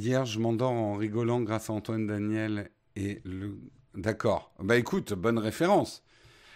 [0.00, 3.58] Hier, je m'endors en rigolant grâce à Antoine Daniel et le.
[3.94, 4.50] D'accord.
[4.58, 6.02] Bah écoute, bonne référence.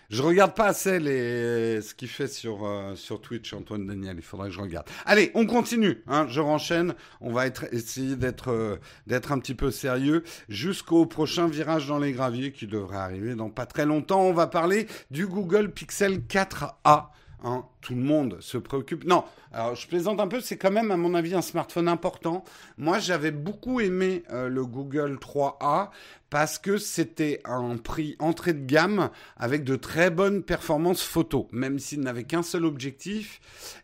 [0.08, 1.82] Je regarde pas assez les...
[1.82, 4.16] ce qu'il fait sur, euh, sur Twitch, Antoine Daniel.
[4.16, 4.86] Il faudrait que je regarde.
[5.04, 6.02] Allez, on continue.
[6.06, 6.94] Hein, je renchaîne.
[7.20, 8.76] On va être, essayer d'être euh,
[9.06, 13.50] d'être un petit peu sérieux jusqu'au prochain virage dans les graviers qui devrait arriver dans
[13.50, 14.22] pas très longtemps.
[14.22, 17.08] On va parler du Google Pixel 4a.
[17.42, 19.04] Hein, tout le monde se préoccupe.
[19.04, 22.44] Non, alors je plaisante un peu, c'est quand même à mon avis un smartphone important.
[22.78, 25.90] Moi j'avais beaucoup aimé euh, le Google 3A
[26.30, 31.48] parce que c'était un prix entrée de gamme avec de très bonnes performances photo.
[31.52, 33.40] Même s'il n'avait qu'un seul objectif,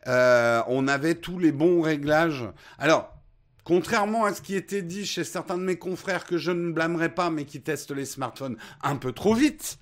[0.06, 2.44] euh, on avait tous les bons réglages.
[2.78, 3.14] Alors,
[3.62, 7.14] Contrairement à ce qui était dit chez certains de mes confrères que je ne blâmerai
[7.14, 9.78] pas, mais qui testent les smartphones un peu trop vite,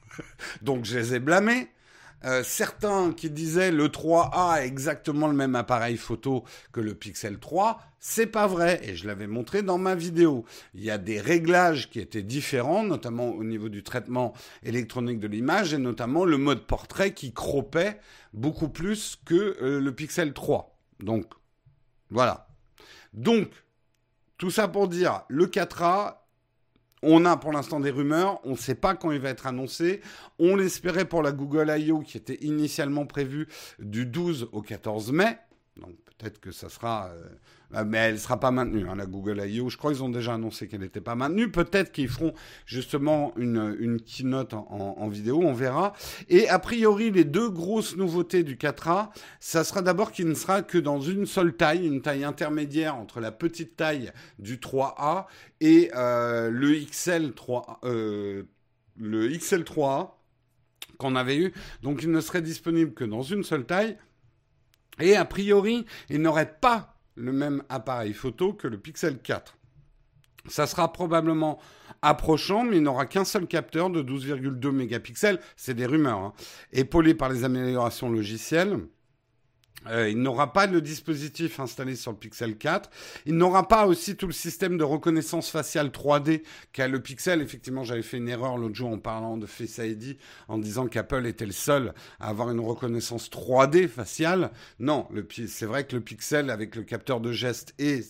[0.62, 1.68] donc je les ai blâmés.
[2.24, 7.38] Euh, certains qui disaient le 3A a exactement le même appareil photo que le Pixel
[7.38, 10.44] 3, c'est pas vrai et je l'avais montré dans ma vidéo.
[10.74, 15.28] Il y a des réglages qui étaient différents, notamment au niveau du traitement électronique de
[15.28, 17.98] l'image et notamment le mode portrait qui cropait
[18.32, 20.78] beaucoup plus que euh, le Pixel 3.
[21.00, 21.26] Donc
[22.10, 22.48] voilà.
[23.12, 23.50] Donc
[24.38, 26.21] tout ça pour dire le 4A
[27.02, 30.00] on a pour l'instant des rumeurs, on ne sait pas quand il va être annoncé.
[30.38, 32.00] On l'espérait pour la Google I.O.
[32.00, 35.38] qui était initialement prévue du 12 au 14 mai.
[36.22, 37.28] Peut-être que ça sera euh,
[37.74, 39.70] ah, mais elle ne sera pas maintenue, hein, la Google I.O.
[39.70, 41.50] Je crois qu'ils ont déjà annoncé qu'elle n'était pas maintenue.
[41.50, 42.34] Peut-être qu'ils feront
[42.66, 45.94] justement une, une keynote en, vidéo, on verra.
[46.28, 49.08] Et a priori, les deux grosses nouveautés du 4A,
[49.40, 53.20] ça sera d'abord qu'il ne sera que dans une seule taille, une taille intermédiaire entre
[53.20, 55.24] la petite taille du 3A
[55.60, 58.42] et euh, le XL 3 euh,
[58.98, 60.10] le XL 3A
[60.98, 61.52] qu'on avait eu.
[61.82, 63.96] Donc il ne serait disponible que dans une seule taille.
[65.02, 69.58] Et a priori, il n'aurait pas le même appareil photo que le Pixel 4.
[70.46, 71.58] Ça sera probablement
[72.02, 76.32] approchant, mais il n'aura qu'un seul capteur de 12,2 mégapixels, c'est des rumeurs, hein,
[76.72, 78.78] épaulé par les améliorations logicielles.
[79.88, 82.90] Euh, il n'aura pas le dispositif installé sur le Pixel 4.
[83.26, 86.42] Il n'aura pas aussi tout le système de reconnaissance faciale 3D
[86.72, 87.40] qu'a le Pixel.
[87.42, 90.16] Effectivement, j'avais fait une erreur l'autre jour en parlant de Face ID,
[90.48, 94.50] en disant qu'Apple était le seul à avoir une reconnaissance 3D faciale.
[94.78, 95.08] Non,
[95.46, 98.02] c'est vrai que le Pixel, avec le capteur de geste et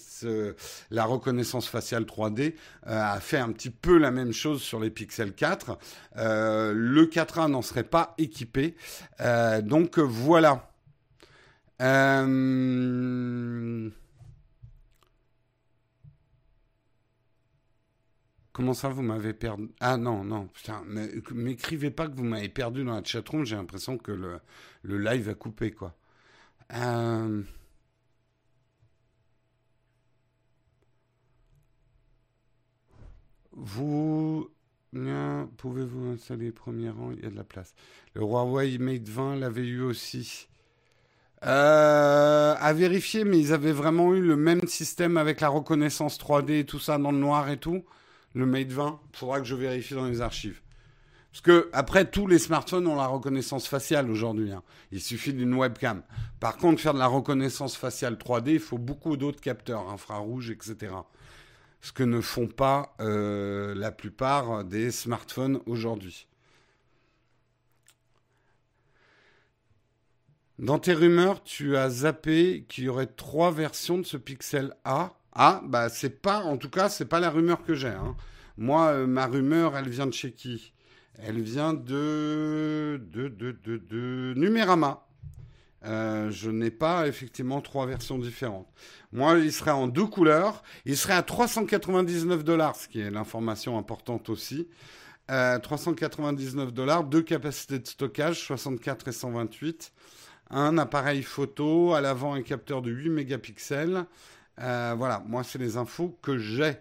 [0.91, 2.55] la reconnaissance faciale 3D,
[2.87, 5.79] euh, a fait un petit peu la même chose sur les Pixel 4.
[6.17, 8.75] Euh, le 4A n'en serait pas équipé.
[9.63, 10.72] donc voilà.
[11.83, 12.31] Euh,
[18.53, 19.71] Comment ça, vous m'avez perdu?
[19.81, 20.83] Ah non, non, putain,
[21.33, 24.41] m'écrivez pas que vous m'avez perdu dans la chatroom, j'ai l'impression que le,
[24.83, 25.97] le, live a coupé, quoi.
[26.75, 27.43] Euh...
[33.53, 34.51] Vous
[35.57, 37.13] pouvez-vous installer premier rang?
[37.13, 37.75] Il y a de la place.
[38.15, 40.49] Le Huawei Mate 20 l'avait eu aussi.
[41.45, 46.61] Euh, à vérifier, mais ils avaient vraiment eu le même système avec la reconnaissance 3D
[46.61, 47.85] et tout ça dans le noir et tout.
[48.35, 50.61] Le Mate 20, faudra que je vérifie dans les archives.
[51.33, 54.53] Parce que après, tous les smartphones ont la reconnaissance faciale aujourd'hui.
[54.53, 54.63] Hein.
[54.93, 56.03] Il suffit d'une webcam.
[56.41, 60.91] Par contre, faire de la reconnaissance faciale 3D, il faut beaucoup d'autres capteurs, infrarouges, etc
[61.83, 66.27] ce que ne font pas euh, la plupart des smartphones aujourd'hui.
[70.63, 75.13] Dans tes rumeurs, tu as zappé qu'il y aurait trois versions de ce Pixel A.
[75.33, 77.89] Ah, bah c'est pas, en tout cas, c'est pas la rumeur que j'ai.
[77.89, 78.15] Hein.
[78.57, 80.73] Moi, euh, ma rumeur, elle vient de chez qui?
[81.19, 85.05] Elle vient de de, de, de, Numérama.
[85.85, 88.69] Euh, je n'ai pas effectivement trois versions différentes.
[89.11, 90.63] Moi, il serait en deux couleurs.
[90.85, 94.69] Il serait à 399 dollars, ce qui est l'information importante aussi.
[95.27, 99.93] 399 euh, dollars, deux capacités de stockage, 64 et 128.
[100.53, 104.05] Un appareil photo, à l'avant un capteur de 8 mégapixels.
[104.61, 106.77] Euh, voilà, moi, c'est les infos que j'ai.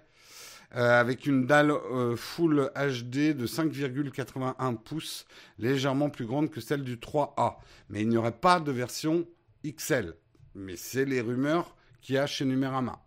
[0.75, 1.73] Euh, avec une dalle
[2.15, 5.25] full HD de 5,81 pouces,
[5.57, 7.57] légèrement plus grande que celle du 3A.
[7.89, 9.25] Mais il n'y aurait pas de version
[9.65, 10.15] XL.
[10.55, 13.01] Mais c'est les rumeurs qu'il y a chez Numérama.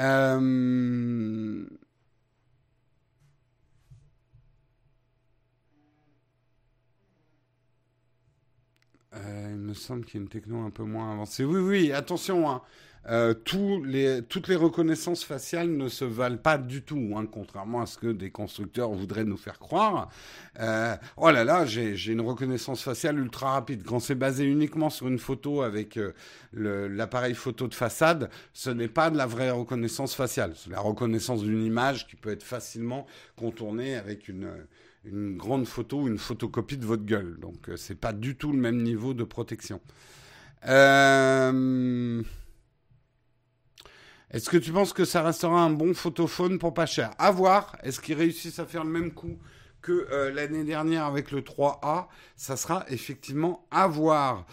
[0.00, 1.64] Euh,
[9.16, 11.44] euh, il me semble qu'il y a une techno un peu moins avancée.
[11.44, 12.50] Oui, oui, attention.
[12.50, 12.62] Hein.
[13.06, 17.98] Euh, toutes les reconnaissances faciales ne se valent pas du tout, hein, contrairement à ce
[17.98, 20.08] que des constructeurs voudraient nous faire croire.
[20.58, 23.82] Euh, oh là là, j'ai une reconnaissance faciale ultra rapide.
[23.84, 25.98] Quand c'est basé uniquement sur une photo avec
[26.54, 30.54] l'appareil photo de façade, ce n'est pas de la vraie reconnaissance faciale.
[30.56, 34.48] C'est la reconnaissance d'une image qui peut être facilement contournée avec une,
[35.04, 37.38] une grande photo une photocopie de votre gueule.
[37.40, 39.80] Donc c'est pas du tout le même niveau de protection.
[40.66, 42.22] Euh...
[44.30, 47.12] Est-ce que tu penses que ça restera un bon photophone pour pas cher?
[47.18, 47.76] À voir.
[47.84, 49.38] Est-ce qu'ils réussissent à faire le même coup
[49.80, 54.46] que euh, l'année dernière avec le 3A, ça sera effectivement à voir.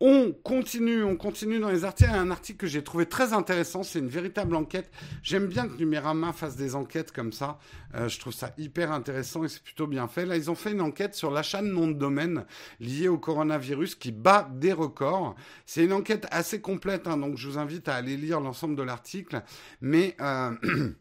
[0.00, 2.08] On continue, on continue dans les articles.
[2.08, 4.92] Il y a un article que j'ai trouvé très intéressant, c'est une véritable enquête.
[5.24, 7.58] J'aime bien que Numérama fasse des enquêtes comme ça.
[7.96, 10.24] Euh, je trouve ça hyper intéressant et c'est plutôt bien fait.
[10.24, 12.44] Là, ils ont fait une enquête sur l'achat de noms de domaine
[12.78, 15.34] lié au coronavirus qui bat des records.
[15.66, 18.82] C'est une enquête assez complète, hein, donc je vous invite à aller lire l'ensemble de
[18.82, 19.42] l'article.
[19.80, 20.14] Mais...
[20.20, 20.52] Euh,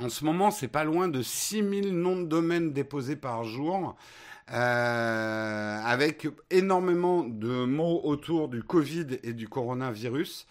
[0.00, 3.96] En ce moment, c'est pas loin de 6000 noms de domaines déposés par jour.
[4.50, 10.46] Euh, avec énormément de mots autour du Covid et du coronavirus.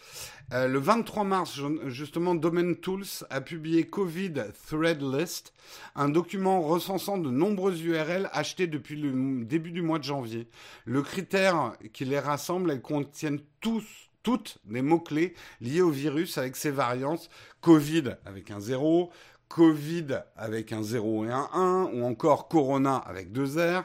[0.53, 4.33] Euh, le 23 mars, justement, Domain Tools a publié Covid
[4.67, 5.51] Thread List,
[5.95, 10.47] un document recensant de nombreuses URL achetées depuis le début du mois de janvier.
[10.86, 13.83] Le critère qui les rassemble, elles contiennent tous
[14.21, 17.29] toutes des mots-clés liés au virus avec ses variantes.
[17.62, 19.10] Covid avec un zéro,
[19.49, 23.83] Covid avec un 0 et un 1, ou encore Corona avec deux R.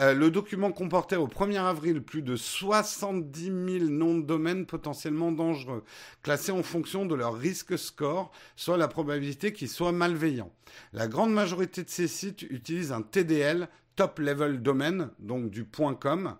[0.00, 3.54] Euh, le document comportait au 1er avril plus de 70 000
[3.90, 5.84] noms de domaines potentiellement dangereux,
[6.22, 10.52] classés en fonction de leur risque score, soit la probabilité qu'ils soient malveillants.
[10.94, 16.36] La grande majorité de ces sites utilisent un TDL, Top Level Domain, donc du .com.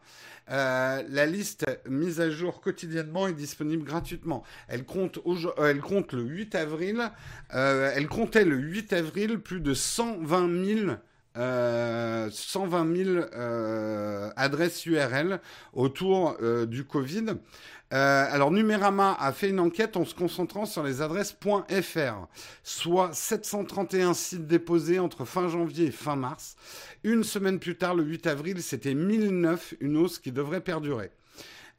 [0.51, 4.43] Euh, la liste mise à jour quotidiennement est disponible gratuitement.
[4.69, 5.73] Elle compte, euh,
[6.13, 7.11] le 8 avril.
[7.55, 10.97] Euh, comptait le 8 avril plus de 120 000
[11.35, 13.25] 120 000
[14.37, 15.41] adresses URL
[15.73, 16.37] autour
[16.67, 17.25] du Covid.
[17.93, 22.27] Euh, alors Numérama a fait une enquête en se concentrant sur les adresses .fr,
[22.63, 26.57] soit 731 sites déposés entre fin janvier et fin mars.
[27.05, 31.11] Une semaine plus tard, le 8 avril, c'était 1009, une hausse qui devrait perdurer.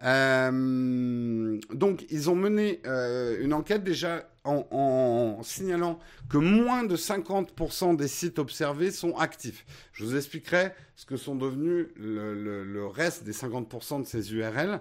[0.03, 7.95] Euh, donc, ils ont mené euh, une enquête déjà en, signalant que moins de 50%
[7.95, 9.65] des sites observés sont actifs.
[9.93, 14.79] Je vous expliquerai ce que sont devenus le, reste des 50% de ces URL.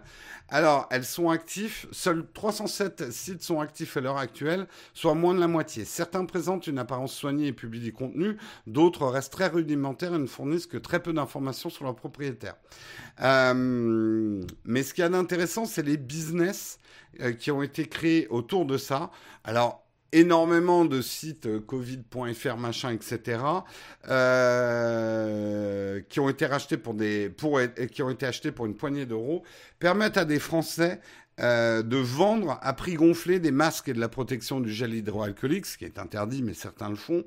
[0.49, 5.41] Alors, elles sont actives, seuls 307 sites sont actifs à l'heure actuelle, soit moins de
[5.41, 5.85] la moitié.
[5.85, 10.27] Certains présentent une apparence soignée et publient du contenu, d'autres restent très rudimentaires et ne
[10.27, 12.57] fournissent que très peu d'informations sur leurs propriétaires.
[13.23, 16.79] Euh, mais ce qui est intéressant, c'est les business
[17.39, 19.11] qui ont été créés autour de ça.
[19.45, 23.43] Alors, énormément de sites euh, covid.fr machin etc
[24.09, 27.59] euh, qui ont été rachetés pour des pour
[27.91, 29.43] qui ont été achetés pour une poignée d'euros
[29.79, 31.01] permettent à des Français
[31.41, 35.65] euh, de vendre à prix gonflé des masques et de la protection du gel hydroalcoolique,
[35.65, 37.25] ce qui est interdit, mais certains le font,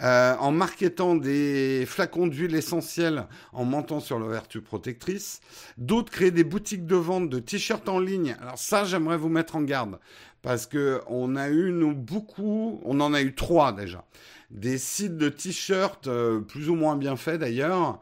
[0.00, 5.42] euh, en marketant des flacons d'huile essentielle en mentant sur leur vertu protectrice.
[5.76, 8.36] D'autres créent des boutiques de vente de t-shirts en ligne.
[8.40, 9.98] Alors ça, j'aimerais vous mettre en garde
[10.40, 14.06] parce que on a eu nous beaucoup, on en a eu trois déjà,
[14.50, 18.00] des sites de t-shirts euh, plus ou moins bien faits d'ailleurs,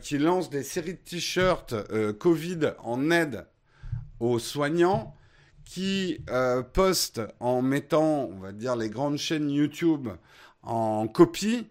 [0.00, 1.72] qui lancent des séries de t-shirts
[2.18, 3.46] Covid en aide
[4.20, 5.14] aux soignants
[5.64, 10.08] qui euh, postent en mettant, on va dire, les grandes chaînes YouTube
[10.62, 11.66] en copie.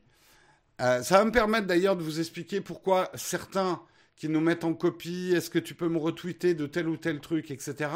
[0.81, 3.81] Euh, ça va me permettre d'ailleurs de vous expliquer pourquoi certains
[4.15, 7.19] qui nous mettent en copie, est-ce que tu peux me retweeter de tel ou tel
[7.19, 7.89] truc, etc.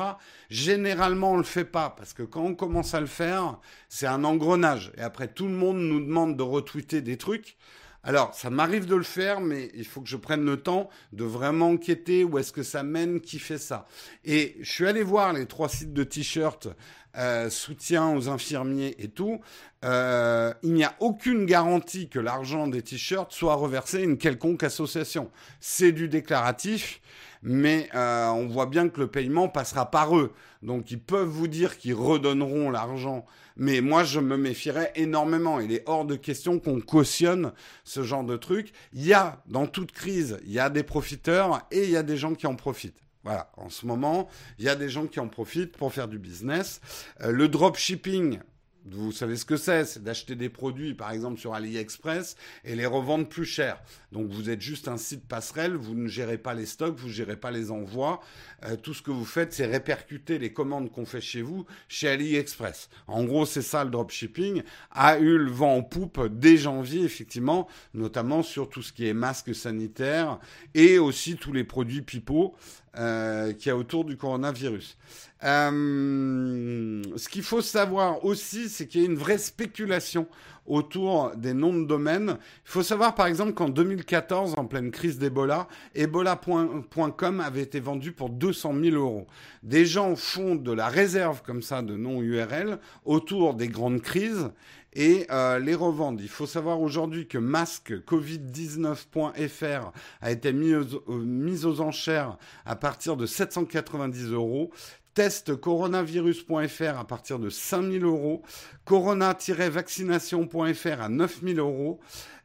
[0.50, 3.60] Généralement, on le fait pas parce que quand on commence à le faire,
[3.90, 4.92] c'est un engrenage.
[4.98, 7.58] Et après, tout le monde nous demande de retweeter des trucs.
[8.04, 11.24] Alors, ça m'arrive de le faire, mais il faut que je prenne le temps de
[11.24, 13.86] vraiment enquêter où est-ce que ça mène, qui fait ça.
[14.26, 16.68] Et je suis allé voir les trois sites de t-shirts,
[17.18, 19.40] euh, soutien aux infirmiers et tout.
[19.84, 24.64] Euh, il n'y a aucune garantie que l'argent des t-shirts soit reversé à une quelconque
[24.64, 25.32] association.
[25.60, 27.02] C'est du déclaratif,
[27.42, 30.34] mais euh, on voit bien que le paiement passera par eux.
[30.62, 33.26] Donc ils peuvent vous dire qu'ils redonneront l'argent
[33.58, 35.60] mais moi, je me méfierais énormément.
[35.60, 37.52] Il est hors de question qu'on cautionne
[37.84, 38.72] ce genre de truc.
[38.94, 42.04] Il y a, dans toute crise, il y a des profiteurs et il y a
[42.04, 43.00] des gens qui en profitent.
[43.24, 46.18] Voilà, en ce moment, il y a des gens qui en profitent pour faire du
[46.18, 46.82] business.
[47.22, 48.40] Euh, le dropshipping,
[48.86, 52.88] vous savez ce que c'est, c'est d'acheter des produits, par exemple sur AliExpress, et les
[52.88, 53.80] revendre plus cher.
[54.12, 57.14] Donc vous êtes juste un site passerelle, vous ne gérez pas les stocks, vous ne
[57.14, 58.22] gérez pas les envois.
[58.66, 62.10] Euh, tout ce que vous faites, c'est répercuter les commandes qu'on fait chez vous chez
[62.10, 62.90] AliExpress.
[63.06, 64.64] En gros, c'est ça le dropshipping.
[64.90, 69.14] A eu le vent en poupe dès janvier, effectivement, notamment sur tout ce qui est
[69.14, 70.40] masques sanitaires
[70.74, 72.56] et aussi tous les produits pipeaux
[72.98, 74.98] euh, qu'il y a autour du coronavirus.
[75.44, 80.28] Euh, ce qu'il faut savoir aussi, c'est qu'il y a une vraie spéculation
[80.68, 82.38] autour des noms de domaine.
[82.66, 88.12] Il faut savoir par exemple qu'en 2014, en pleine crise d'Ebola, Ebola.com avait été vendu
[88.12, 89.28] pour 200 000 euros.
[89.64, 94.52] Des gens font de la réserve comme ça de noms URL autour des grandes crises
[94.94, 96.22] et euh, les revendent.
[96.22, 103.18] Il faut savoir aujourd'hui que masquecovid19.fr a été mis aux, mis aux enchères à partir
[103.18, 104.72] de 790 euros
[105.14, 108.44] testcoronavirus.fr à partir de 5000 euros,
[108.86, 112.00] corona-vaccination.fr à 9000 euros.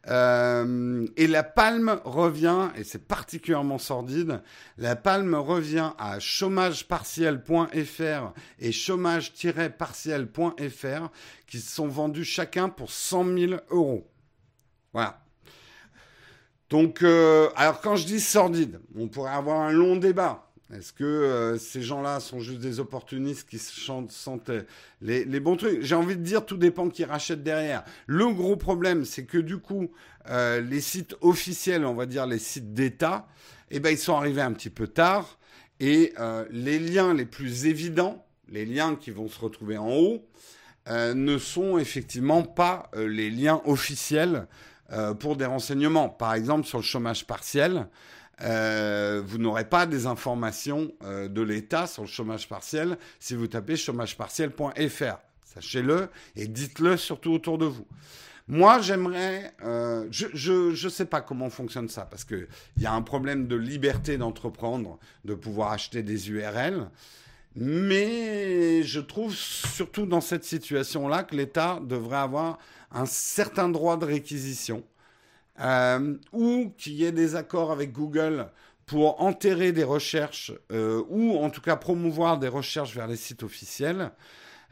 [0.08, 4.40] Euh, et la palme revient, et c'est particulièrement sordide,
[4.78, 11.10] la palme revient à chômagepartiel.fr et chômage-partiel.fr
[11.46, 14.08] qui sont vendus chacun pour 100 000 euros.
[14.92, 15.24] Voilà.
[16.70, 20.45] Donc, euh, alors quand je dis sordide, on pourrait avoir un long débat.
[20.74, 24.50] Est-ce que euh, ces gens-là sont juste des opportunistes qui chantent, sentent
[25.00, 25.82] les, bons trucs?
[25.82, 27.84] J'ai envie de dire, tout dépend qui rachète derrière.
[28.06, 29.90] Le gros problème, c'est que du coup,
[30.28, 33.28] euh, les sites officiels, on va dire les sites d'État,
[33.70, 35.38] eh ben, ils sont arrivés un petit peu tard.
[35.78, 40.26] Et euh, les liens les plus évidents, les liens qui vont se retrouver en haut,
[40.88, 44.46] ne sont effectivement pas les liens officiels
[45.18, 46.08] pour des renseignements.
[46.08, 47.88] Par exemple, sur le chômage partiel,
[48.42, 53.46] euh, vous n'aurez pas des informations euh, de l'État sur le chômage partiel si vous
[53.46, 55.18] tapez chômagepartiel.fr.
[55.44, 57.86] Sachez-le et dites-le surtout autour de vous.
[58.48, 62.46] Moi, j'aimerais, euh, je ne sais pas comment fonctionne ça parce que
[62.76, 66.88] il y a un problème de liberté d'entreprendre, de pouvoir acheter des URL.
[67.56, 72.58] Mais je trouve surtout dans cette situation-là que l'État devrait avoir
[72.92, 74.84] un certain droit de réquisition
[75.60, 78.48] euh, ou qu'il y ait des accords avec Google
[78.86, 83.42] pour enterrer des recherches euh, ou en tout cas promouvoir des recherches vers les sites
[83.42, 84.10] officiels.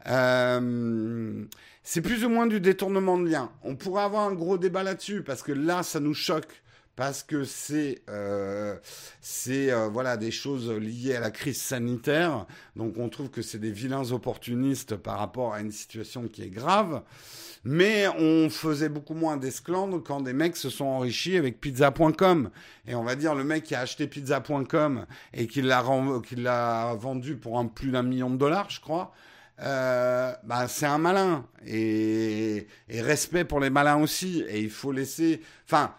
[0.07, 1.43] Euh,
[1.83, 3.51] c'est plus ou moins du détournement de liens.
[3.63, 6.63] On pourrait avoir un gros débat là-dessus parce que là, ça nous choque
[6.95, 8.75] parce que c'est euh,
[9.21, 12.45] c'est euh, voilà des choses liées à la crise sanitaire.
[12.75, 16.49] Donc on trouve que c'est des vilains opportunistes par rapport à une situation qui est
[16.49, 17.03] grave.
[17.67, 22.51] Mais on faisait beaucoup moins d'esclandres quand des mecs se sont enrichis avec pizza.com.
[22.87, 25.83] Et on va dire le mec qui a acheté pizza.com et qui l'a
[26.25, 29.13] qui l'a vendu pour un plus d'un million de dollars, je crois.
[29.61, 34.43] Euh, bah, c'est un malin et, et respect pour les malins aussi.
[34.47, 35.93] Et il faut laisser, enfin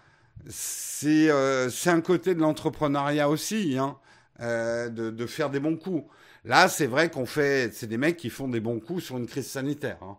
[1.05, 3.99] euh, c'est un côté de l'entrepreneuriat aussi, hein,
[4.41, 6.05] euh, de, faire des bons coups.
[6.45, 9.27] Là, c'est vrai qu'on fait, c'est des mecs qui font des bons coups sur une
[9.27, 9.99] crise sanitaire.
[10.03, 10.17] Hein.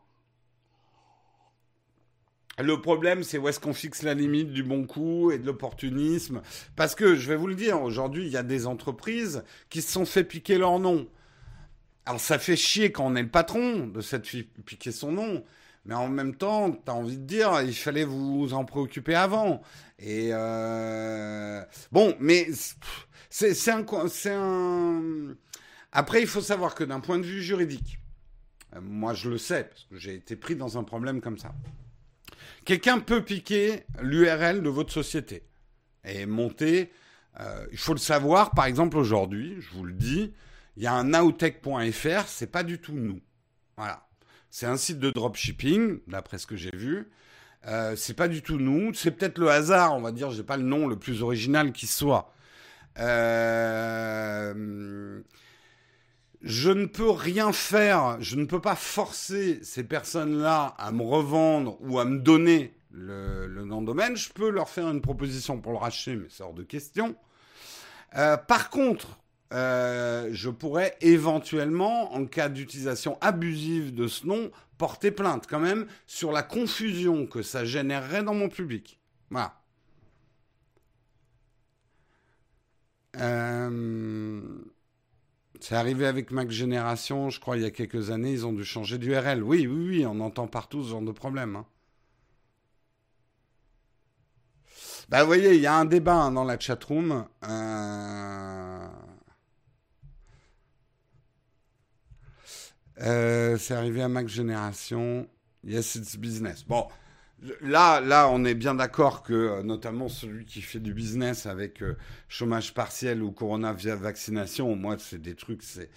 [2.60, 6.42] Le problème, c'est où est-ce qu'on fixe la limite du bon coup et de l'opportunisme.
[6.76, 9.92] Parce que, je vais vous le dire, aujourd'hui, il y a des entreprises qui se
[9.92, 11.08] sont fait piquer leur nom.
[12.06, 14.28] Alors, ça fait chier quand on est le patron de cette
[14.66, 15.44] piquer son nom.
[15.88, 19.62] Mais en même temps, tu as envie de dire, il fallait vous en préoccuper avant.
[20.00, 21.64] Et euh...
[21.92, 22.48] bon, mais
[23.30, 23.86] c'est un,
[24.26, 25.36] un...
[25.94, 28.00] Après, il faut savoir que d'un point de vue juridique,
[28.76, 31.54] euh, moi je le sais, parce que j'ai été pris dans un problème comme ça.
[32.66, 35.44] Quelqu'un peut piquer l'URL de votre société
[36.04, 36.92] et monter.
[37.40, 40.34] Euh, il faut le savoir, par exemple, aujourd'hui, je vous le dis,
[40.76, 43.22] il y a un outech.fr, c'est pas du tout nous.
[43.78, 44.07] Voilà.
[44.50, 47.10] C'est un site de dropshipping, d'après ce que j'ai vu.
[47.68, 48.94] Euh, c'est pas du tout nous.
[48.94, 50.32] C'est peut-être le hasard, on va dire.
[50.32, 52.34] J'ai pas le nom le plus original qui soit.
[53.00, 54.54] Euh,
[56.42, 61.78] je ne peux rien faire, je ne peux pas forcer ces personnes-là à me revendre
[61.82, 64.16] ou à me donner le, nom de domaine.
[64.16, 67.16] Je peux leur faire une proposition pour le racheter, mais c'est hors de question.
[68.16, 69.20] Euh, par contre,
[69.54, 75.88] euh, je pourrais éventuellement, en cas d'utilisation abusive de ce nom, porter plainte quand même
[76.06, 79.00] sur la confusion que ça générerait dans mon public.
[79.30, 79.60] Voilà.
[83.18, 84.42] Euh...
[85.60, 88.64] C'est arrivé avec Mac Génération, je crois, il y a quelques années, ils ont dû
[88.64, 89.42] changer d'URL.
[89.42, 91.56] Oui, oui, oui, on entend partout ce genre de problème.
[91.56, 91.66] Hein.
[95.10, 97.26] Bah, vous voyez, il y a un débat hein, dans la chatroom.
[97.44, 98.88] Euh...
[103.02, 105.28] Euh, c'est arrivé à Mac Génération.
[105.64, 106.64] Yes, it's business.
[106.64, 106.88] Bon,
[107.62, 111.84] Là, là, on est bien d'accord que, euh, notamment celui qui fait du business avec
[111.84, 111.96] euh,
[112.28, 115.92] chômage partiel ou corona via vaccination, moi, c'est des trucs, c'est.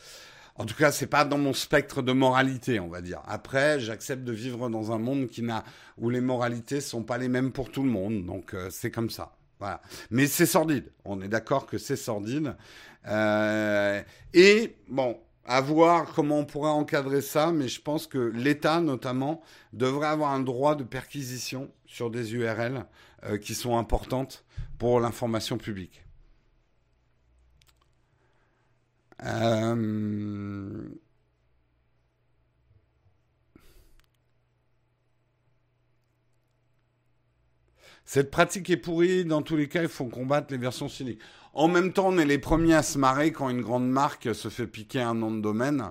[0.56, 3.22] En tout cas, c'est pas dans mon spectre de moralité, on va dire.
[3.26, 5.64] Après, j'accepte de vivre dans un monde qui n'a
[5.96, 9.36] où les moralités sont pas les mêmes pour tout le monde, donc c'est comme ça.
[9.58, 9.80] Voilà.
[10.10, 10.92] Mais c'est sordide.
[11.06, 12.54] On est d'accord que c'est sordide.
[13.06, 19.42] et bon, à voir comment on pourrait encadrer ça, mais je pense que l'État, notamment,
[19.72, 22.84] devrait avoir un droit de perquisition sur des URL
[23.24, 24.44] euh, qui sont importantes
[24.78, 26.04] pour l'information publique.
[29.24, 30.88] Euh,
[38.10, 39.24] Cette pratique est pourrie.
[39.24, 41.20] Dans tous les cas, il faut combattre les versions cyniques.
[41.52, 44.48] En même temps, on est les premiers à se marrer quand une grande marque se
[44.48, 45.90] fait piquer un nom de domaine.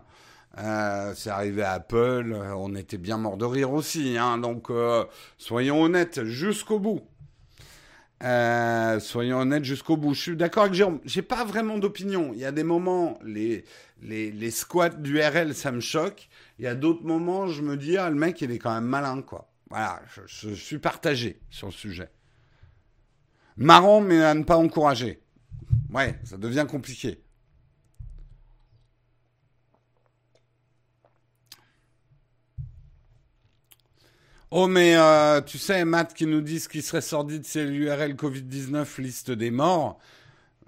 [0.57, 4.17] Euh, c'est arrivé à Apple, on était bien mort de rire aussi.
[4.17, 5.05] Hein, donc, euh,
[5.37, 7.01] soyons honnêtes jusqu'au bout.
[8.23, 10.13] Euh, soyons honnêtes jusqu'au bout.
[10.13, 10.99] Je suis d'accord avec Jérôme.
[11.05, 12.31] J'ai pas vraiment d'opinion.
[12.33, 13.65] Il y a des moments, les,
[14.01, 16.29] les, les squats d'URL, ça me choque.
[16.57, 18.85] Il y a d'autres moments, je me dis, ah, le mec, il est quand même
[18.85, 19.49] malin, quoi.
[19.69, 22.09] Voilà, je suis partagé sur le sujet.
[23.55, 25.21] Marrant, mais à ne pas encourager.
[25.91, 27.19] Ouais, ça devient compliqué.
[34.51, 38.13] Oh, mais euh, tu sais, Matt qui nous dit ce qui serait sordide, c'est l'URL
[38.15, 39.99] Covid-19 liste des morts.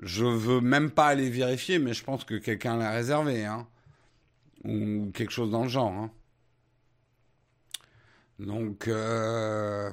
[0.01, 3.67] Je veux même pas aller vérifier, mais je pense que quelqu'un l'a réservé, hein.
[4.65, 6.11] Ou quelque chose dans le genre, hein.
[8.39, 9.91] Donc, euh...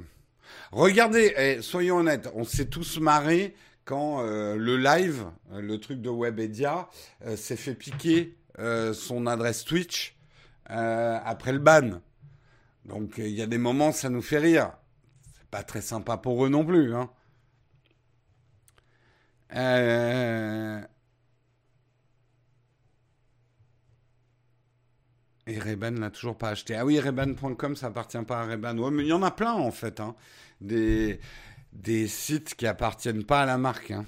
[0.72, 3.54] regardez, eh, soyons honnêtes, on s'est tous marrés
[3.88, 6.90] quand euh, le live, euh, le truc de Webedia,
[7.24, 8.36] euh, s'est fait piquer
[8.92, 10.18] son adresse Twitch
[10.66, 12.00] après le ban.
[12.84, 14.72] Donc il y a des moments, ça nous fait rire.
[15.36, 16.92] C'est pas très sympa pour eux non plus.
[16.92, 17.08] Hein.
[25.46, 26.74] Et Reban l'a toujours pas acheté.
[26.74, 28.74] Ah oui, Reban.com, ça appartient pas à Reban.
[28.90, 30.00] mais il y en a plein en fait.
[30.00, 30.16] Hein.
[30.60, 31.20] Des
[31.72, 33.90] des sites qui appartiennent pas à la marque.
[33.90, 34.04] Hein.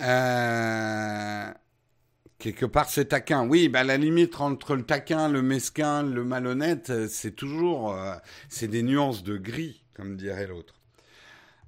[0.00, 1.52] Euh,
[2.38, 3.46] quelque part, c'est taquin.
[3.46, 8.14] Oui, bah, la limite entre le taquin, le mesquin, le malhonnête, euh, c'est toujours, euh,
[8.48, 10.81] c'est des nuances de gris, comme dirait l'autre.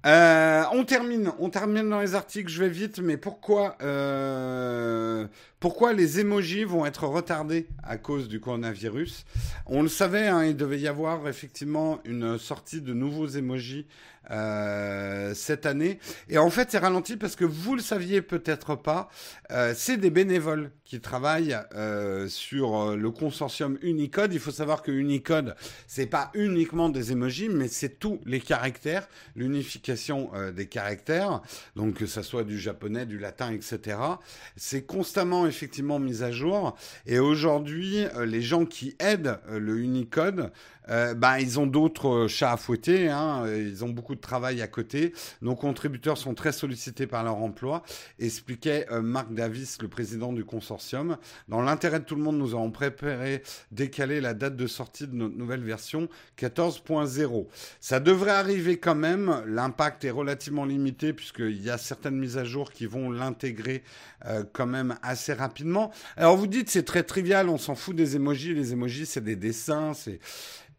[0.04, 2.50] Euh, on termine, on termine dans les articles.
[2.50, 5.26] Je vais vite, mais pourquoi, euh,
[5.60, 9.24] pourquoi les emojis vont être retardés à cause du coronavirus?
[9.66, 13.86] On le savait, hein, il devait y avoir effectivement une sortie de nouveaux emojis
[14.30, 15.98] euh, cette année.
[16.28, 19.08] Et en fait, c'est ralenti parce que vous le saviez peut-être pas,
[19.50, 24.32] euh, c'est des bénévoles qui travaillent euh, sur le consortium Unicode.
[24.32, 25.56] Il faut savoir que Unicode,
[25.86, 31.42] c'est pas uniquement des emojis, mais c'est tous les caractères, l'unification des caractères,
[31.76, 33.98] donc que ça soit du japonais, du latin, etc.
[34.56, 36.76] C'est constamment effectivement mis à jour.
[37.06, 40.50] Et aujourd'hui, les gens qui aident le Unicode
[40.90, 44.60] euh, bah, ils ont d'autres euh, chats à fouetter, hein, ils ont beaucoup de travail
[44.60, 45.12] à côté.
[45.42, 47.82] Nos contributeurs sont très sollicités par leur emploi,
[48.18, 51.16] expliquait euh, Marc Davis, le président du consortium.
[51.48, 55.14] Dans l'intérêt de tout le monde, nous avons préparé décaler la date de sortie de
[55.14, 56.08] notre nouvelle version
[56.38, 57.46] 14.0.
[57.80, 62.44] Ça devrait arriver quand même, l'impact est relativement limité puisqu'il y a certaines mises à
[62.44, 63.82] jour qui vont l'intégrer
[64.52, 65.90] quand même assez rapidement.
[66.16, 69.36] Alors vous dites c'est très trivial, on s'en fout des emojis, les emojis c'est des
[69.36, 70.18] dessins, c'est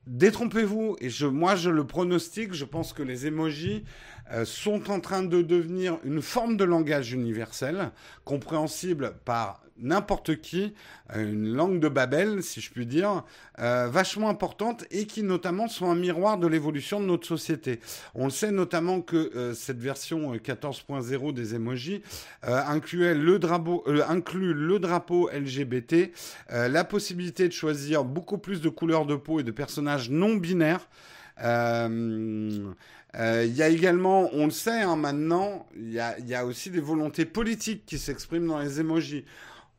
[0.08, 3.84] détrompez-vous, et je, moi je le pronostique, je pense que les emojis
[4.32, 7.92] euh, sont en train de devenir une forme de langage universel,
[8.24, 10.74] compréhensible par n'importe qui,
[11.16, 13.24] euh, une langue de Babel, si je puis dire,
[13.60, 17.80] euh, vachement importante et qui notamment sont un miroir de l'évolution de notre société.
[18.14, 22.02] On le sait notamment que euh, cette version 14.0 des emojis
[22.44, 26.12] incluait le drapeau, inclut le drapeau LGBT,
[26.50, 30.88] la possibilité de choisir beaucoup plus de couleurs de peau et de personnages non binaires.
[31.40, 32.74] Il
[33.14, 36.80] y a également, on le sait hein, maintenant, il y a, y a, aussi des
[36.80, 39.26] volontés politiques qui s'expriment dans les emojis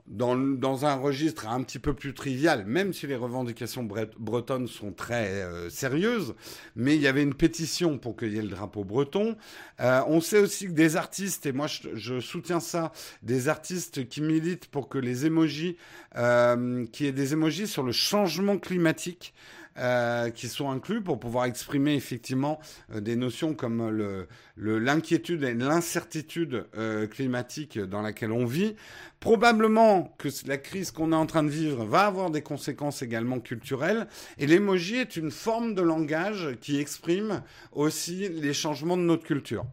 [0.09, 3.89] dans, un registre un petit peu plus trivial, même si les revendications
[4.19, 6.35] bretonnes sont très euh, sérieuses,
[6.77, 9.37] mais il y avait une pétition pour qu'il y ait le drapeau breton.
[9.81, 12.93] Euh, on sait aussi que des artistes, et moi je, je, soutiens ça,
[13.23, 15.77] des artistes qui militent pour que les émojis,
[16.17, 19.35] euh, qu'il y ait des émojis sur le changement climatique.
[19.79, 22.59] Euh, qui sont inclus pour pouvoir exprimer effectivement
[22.95, 28.75] euh, des notions comme le, l'inquiétude et l'incertitude euh, climatique dans laquelle on vit.
[29.21, 33.39] Probablement que la crise qu'on est en train de vivre va avoir des conséquences également
[33.39, 34.07] culturelles.
[34.39, 39.67] Et l'emoji est une forme de langage qui exprime aussi les changements de notre culture.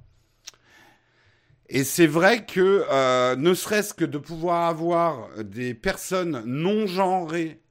[1.70, 7.63] Et c'est vrai que ne serait-ce que de pouvoir avoir des personnes non genrées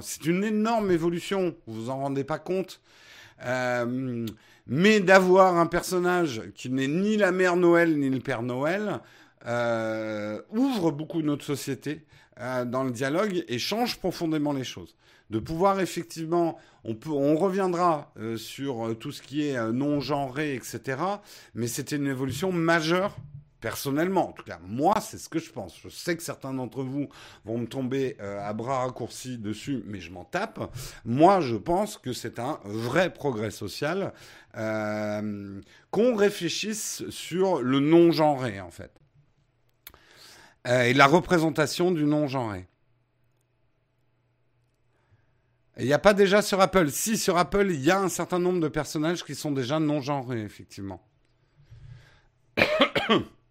[0.00, 2.80] c'est une énorme évolution, vous vous en rendez pas compte.
[3.44, 4.26] Euh,
[4.66, 9.00] mais d'avoir un personnage qui n'est ni la mère Noël ni le père Noël
[9.46, 12.06] euh, ouvre beaucoup notre société
[12.40, 14.96] euh, dans le dialogue et change profondément les choses.
[15.30, 20.98] De pouvoir effectivement, on, peut, on reviendra sur tout ce qui est non genré, etc.
[21.54, 23.16] Mais c'était une évolution majeure
[23.64, 25.80] Personnellement, en tout cas, moi, c'est ce que je pense.
[25.82, 27.08] Je sais que certains d'entre vous
[27.46, 30.70] vont me tomber euh, à bras raccourcis dessus, mais je m'en tape.
[31.06, 34.12] Moi, je pense que c'est un vrai progrès social
[34.58, 38.92] euh, qu'on réfléchisse sur le non-genré, en fait.
[40.66, 42.68] Euh, et la représentation du non-genré.
[45.78, 46.90] Il n'y a pas déjà sur Apple.
[46.90, 50.42] Si, sur Apple, il y a un certain nombre de personnages qui sont déjà non-genrés,
[50.42, 51.02] effectivement.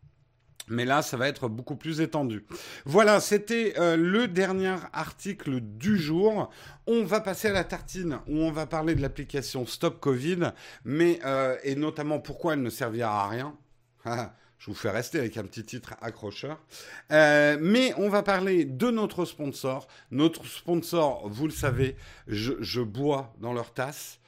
[0.74, 2.46] Mais là, ça va être beaucoup plus étendu.
[2.86, 6.50] Voilà, c'était euh, le dernier article du jour.
[6.88, 10.52] On va passer à la tartine où on va parler de l'application Stop Covid,
[10.88, 13.56] euh, et notamment pourquoi elle ne servira à rien.
[14.58, 16.58] Je vous fais rester avec un petit titre accrocheur.
[17.12, 19.88] Euh, mais on va parler de notre sponsor.
[20.10, 21.98] Notre sponsor, vous le savez,
[22.28, 24.20] je bois dans leur tasse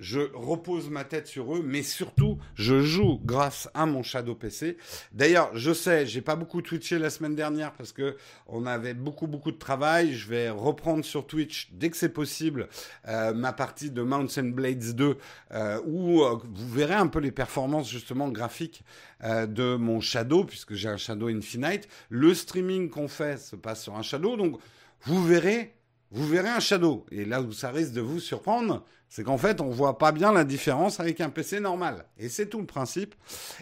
[0.00, 4.78] je repose ma tête sur eux, mais surtout, je joue grâce à mon Shadow PC.
[5.12, 9.26] D'ailleurs, je sais, j'ai pas beaucoup twitché la semaine dernière parce que on avait beaucoup
[9.26, 10.14] beaucoup de travail.
[10.14, 12.68] Je vais reprendre sur Twitch dès que c'est possible
[13.06, 15.16] euh, ma partie de Mountain Blades 2
[15.52, 18.82] euh, où euh, vous verrez un peu les performances justement graphiques
[19.22, 21.88] de mon Shadow puisque j'ai un Shadow Infinite.
[22.08, 24.58] Le streaming qu'on fait se passe sur un Shadow, donc
[25.02, 25.74] vous verrez
[26.10, 27.06] vous verrez un Shadow.
[27.10, 30.32] Et là où ça risque de vous surprendre, c'est qu'en fait, on voit pas bien
[30.32, 32.04] la différence avec un PC normal.
[32.18, 33.14] Et c'est tout le principe.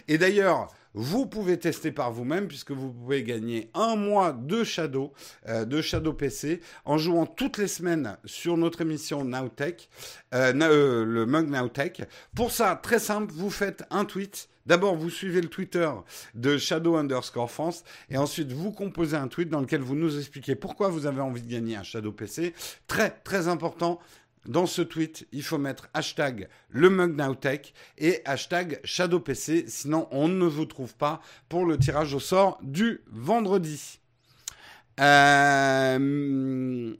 [0.07, 0.67] Et d'ailleurs,
[1.01, 5.13] vous pouvez tester par vous-même puisque vous pouvez gagner un mois de Shadow,
[5.47, 9.89] euh, de Shadow PC, en jouant toutes les semaines sur notre émission Nowtech,
[10.33, 12.01] euh, euh, le mug Nowtech.
[12.35, 15.89] Pour ça, très simple, vous faites un tweet D'abord, vous suivez le Twitter
[16.35, 20.53] de Shadow underscore France et ensuite vous composez un tweet dans lequel vous nous expliquez
[20.53, 22.53] pourquoi vous avez envie de gagner un Shadow PC.
[22.87, 23.99] Très, très important.
[24.45, 30.45] Dans ce tweet, il faut mettre hashtag le Nowtech et hashtag ShadowPC, sinon on ne
[30.45, 33.99] vous trouve pas pour le tirage au sort du vendredi.
[34.99, 36.95] Euh,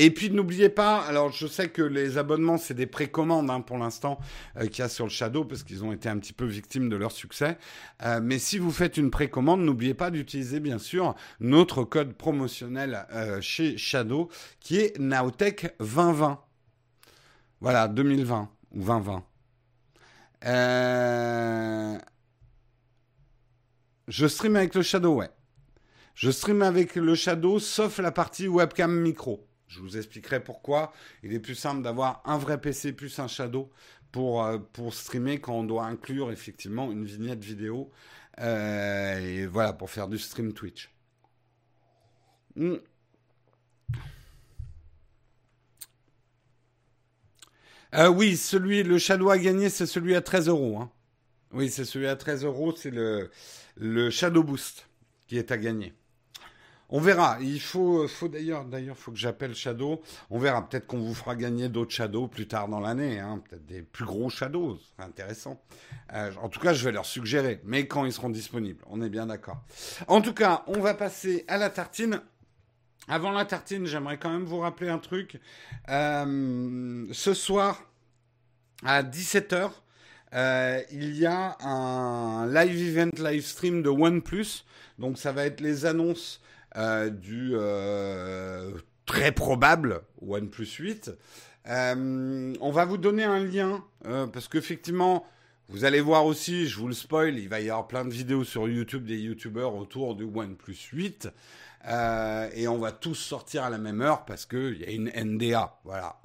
[0.00, 3.78] Et puis n'oubliez pas, alors je sais que les abonnements c'est des précommandes hein, pour
[3.78, 4.20] l'instant
[4.56, 6.88] euh, qu'il y a sur le Shadow parce qu'ils ont été un petit peu victimes
[6.88, 7.58] de leur succès.
[8.04, 13.08] Euh, mais si vous faites une précommande, n'oubliez pas d'utiliser bien sûr notre code promotionnel
[13.12, 14.28] euh, chez Shadow
[14.60, 16.44] qui est Naotech 2020.
[17.60, 19.24] Voilà, 2020 ou 2020.
[24.06, 25.30] Je stream avec le Shadow, ouais.
[26.14, 29.47] Je stream avec le Shadow sauf la partie webcam micro.
[29.68, 30.92] Je vous expliquerai pourquoi.
[31.22, 33.70] Il est plus simple d'avoir un vrai PC plus un Shadow
[34.12, 37.90] pour, euh, pour streamer quand on doit inclure effectivement une vignette vidéo.
[38.40, 40.90] Euh, et voilà, pour faire du stream Twitch.
[42.56, 42.76] Hmm.
[47.94, 50.78] Euh, oui, celui, le Shadow à gagner, c'est celui à 13 euros.
[50.78, 50.90] Hein.
[51.52, 53.30] Oui, c'est celui à 13 euros, c'est le,
[53.76, 54.88] le Shadow Boost
[55.26, 55.94] qui est à gagner.
[56.90, 57.38] On verra.
[57.40, 60.00] Il faut, d'ailleurs, d'ailleurs, faut que j'appelle Shadow.
[60.30, 60.66] On verra.
[60.66, 63.20] Peut-être qu'on vous fera gagner d'autres Shadows plus tard dans l'année.
[63.20, 63.42] Hein.
[63.48, 64.78] Peut-être des plus gros Shadows.
[64.98, 65.60] intéressant.
[66.14, 67.60] Euh, en tout cas, je vais leur suggérer.
[67.64, 68.82] Mais quand ils seront disponibles.
[68.86, 69.62] On est bien d'accord.
[70.06, 72.22] En tout cas, on va passer à la tartine.
[73.06, 75.40] Avant la tartine, j'aimerais quand même vous rappeler un truc.
[75.88, 77.82] Euh, ce soir,
[78.84, 79.70] à 17h,
[80.34, 84.64] euh, il y a un live event, live stream de OnePlus.
[84.98, 86.40] Donc ça va être les annonces
[87.10, 88.70] du euh,
[89.06, 91.10] très probable OnePlus 8.
[91.68, 93.84] Euh, on va vous donner un lien
[94.32, 95.26] parce qu'effectivement,
[95.68, 98.44] vous allez voir aussi, je vous le spoil, il va y avoir plein de vidéos
[98.44, 101.28] sur YouTube des YouTubeurs autour du OnePlus 8.
[101.84, 105.78] Et on va tous sortir à la même heure parce qu'il y a une NDA.
[105.84, 106.16] Voilà,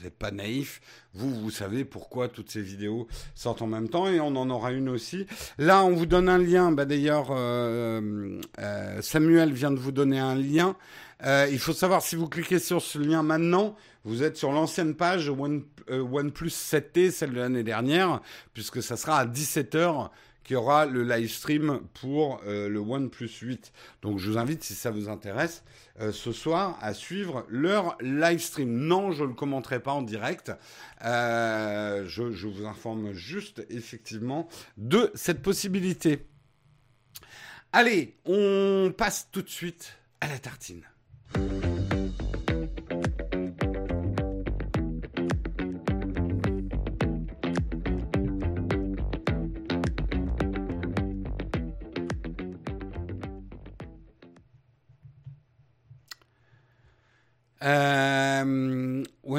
[0.00, 0.80] vous n'êtes pas naïf.
[1.12, 4.72] Vous, vous savez pourquoi toutes ces vidéos sortent en même temps et on en aura
[4.72, 5.26] une aussi.
[5.58, 6.72] Là, on vous donne un lien.
[6.72, 10.76] Bah, D'ailleurs, euh, euh, Samuel vient de vous donner un lien.
[11.24, 14.94] Euh, il faut savoir si vous cliquez sur ce lien maintenant, vous êtes sur l'ancienne
[14.94, 18.20] page One, OnePlus 7T, celle de l'année dernière,
[18.54, 20.08] puisque ça sera à 17h
[20.44, 23.72] qu'il y aura le live stream pour le OnePlus 8.
[24.02, 25.62] Donc je vous invite, si ça vous intéresse,
[26.00, 28.70] euh, ce soir à suivre leur live stream.
[28.70, 30.50] Non, je ne le commenterai pas en direct.
[31.04, 36.26] Euh, je vous informe juste effectivement de cette possibilité.
[37.72, 40.84] Allez, on passe tout de suite à la tartine.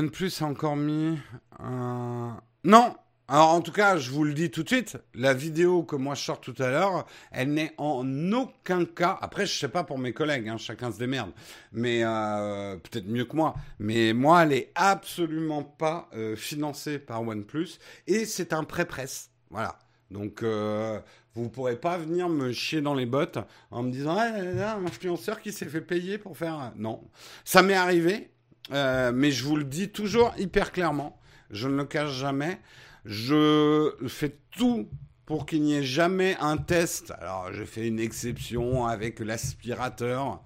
[0.02, 1.20] OnePlus a encore mis
[1.60, 2.42] un...
[2.64, 2.96] Non
[3.28, 6.16] Alors en tout cas, je vous le dis tout de suite, la vidéo que moi
[6.16, 9.20] je sors tout à l'heure, elle n'est en aucun cas...
[9.22, 11.30] Après, je sais pas pour mes collègues, hein, chacun se démerde,
[11.72, 13.54] mais euh, peut-être mieux que moi.
[13.78, 17.78] Mais moi, elle est absolument pas euh, financée par OnePlus
[18.08, 19.30] et c'est un pré-presse.
[19.52, 19.78] Voilà.
[20.10, 21.00] Donc, euh,
[21.36, 23.38] vous ne pourrez pas venir me chier dans les bottes
[23.70, 26.74] en me disant ah, un influenceur qui s'est fait payer pour faire.
[26.76, 27.04] Non,
[27.46, 28.31] ça m'est arrivé,
[28.72, 31.20] euh, mais je vous le dis toujours hyper clairement.
[31.50, 32.60] Je ne le cache jamais.
[33.06, 34.88] Je fais tout
[35.26, 37.12] pour qu'il n'y ait jamais un test.
[37.20, 40.42] Alors, j'ai fait une exception avec l'aspirateur.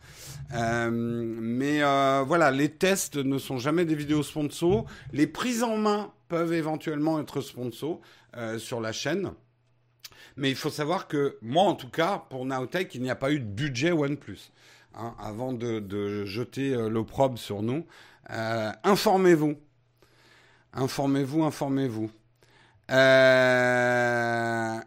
[0.54, 1.82] Euh, mais
[2.24, 4.86] voilà, les tests ne sont jamais des vidéos sponsors.
[5.12, 8.00] Les prises en main peuvent éventuellement être sponsors
[8.58, 9.32] sur la chaîne.
[10.38, 13.32] Mais il faut savoir que moi, en tout cas, pour Naotech, il n'y a pas
[13.32, 14.52] eu de budget OnePlus.
[14.98, 17.86] Hein, avant de, jeter euh, l'opprobre sur nous.
[18.32, 19.56] Euh, informez-vous.
[20.74, 22.10] Informez-vous, informez-vous.
[22.92, 24.80] Euh,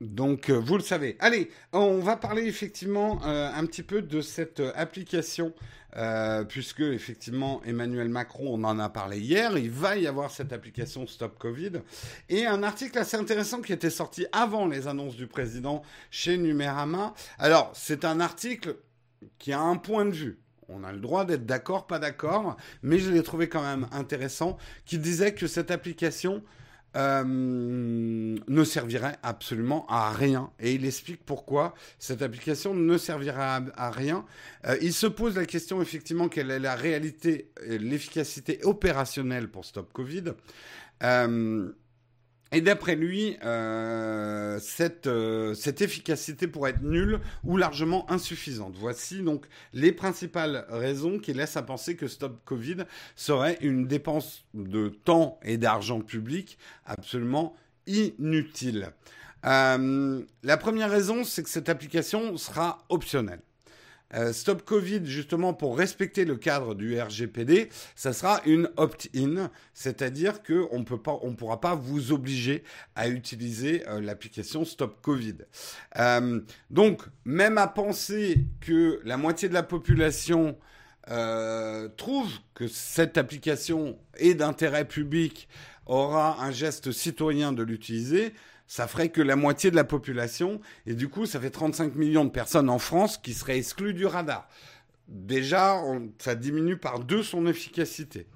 [0.00, 1.16] donc, vous le savez.
[1.20, 5.52] Allez, on va parler effectivement un petit peu de cette application
[5.96, 10.52] euh, puisque effectivement Emmanuel Macron, on en a parlé hier, il va y avoir cette
[10.52, 11.82] application Stop Covid,
[12.28, 17.14] et un article assez intéressant qui était sorti avant les annonces du président chez Numérama.
[17.38, 18.76] Alors, c'est un article
[19.38, 20.38] qui a un point de vue.
[20.68, 24.58] On a le droit d'être d'accord, pas d'accord, mais je l'ai trouvé quand même intéressant,
[24.84, 26.44] qui disait que cette application
[26.96, 30.50] euh, ne servirait absolument à rien.
[30.58, 34.24] Et il explique pourquoi cette application ne servirait à, rien.
[34.66, 39.92] Euh, il se pose la question effectivement quelle est la réalité, l'efficacité opérationnelle pour Stop
[39.92, 40.24] Covid.
[41.02, 41.70] Euh,
[42.52, 48.74] et d'après lui, euh, cette, euh, efficacité pourrait être nulle ou largement insuffisante.
[48.76, 52.78] Voici donc les principales raisons qui laissent à penser que Stop Covid
[53.14, 57.54] serait une dépense de temps et d'argent public absolument
[57.86, 58.92] inutile.
[59.46, 63.40] Euh, la première raison, c'est que cette application sera optionnelle.
[64.14, 70.42] Euh, Stop Covid, justement pour respecter le cadre du RGPD, ça sera une opt-in, c'est-à-dire
[70.42, 70.84] qu'on
[71.22, 72.64] on pourra pas vous obliger
[72.96, 75.36] à utiliser euh, l'application Stop Covid.
[75.98, 76.40] Euh,
[76.70, 80.56] donc, même à penser que la moitié de la population
[81.96, 85.48] trouve que cette application est d'intérêt public,
[85.86, 88.32] aura un geste citoyen de l'utiliser,
[88.70, 92.24] ça ferait que la moitié de la population, et du coup, ça fait 35 millions
[92.24, 94.48] de personnes en France qui seraient exclues du radar.
[95.08, 95.82] Déjà,
[96.18, 98.28] ça diminue par deux son efficacité.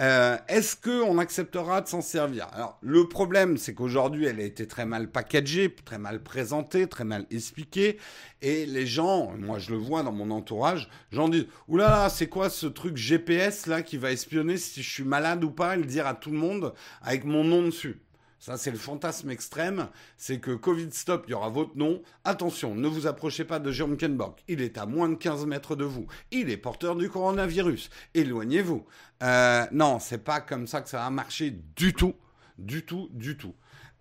[0.00, 2.48] Euh, Est-ce qu'on acceptera de s'en servir?
[2.54, 7.04] Alors, le problème, c'est qu'aujourd'hui, elle a été très mal packagée, très mal présentée, très
[7.04, 7.98] mal expliquée,
[8.40, 12.48] et les gens, moi je le vois dans mon entourage, j'en dis, oulala, c'est quoi
[12.48, 15.74] ce truc GPS là qui va espionner si je suis malade ou pas?
[15.74, 16.72] Et le dire à tout le monde
[17.02, 18.00] avec mon nom dessus
[18.46, 19.88] ça, c'est le fantasme extrême.
[20.16, 22.00] C'est que Covid Stop, il y aura votre nom.
[22.22, 24.36] Attention, ne vous approchez pas de Jérôme Kenborg.
[24.46, 26.06] Il est à moins de 15 mètres de vous.
[26.30, 27.90] Il est porteur du coronavirus.
[28.14, 28.86] Éloignez-vous.
[29.24, 32.14] Euh, non, c'est pas comme ça que ça va marcher du tout.
[32.56, 33.52] Du tout, du tout.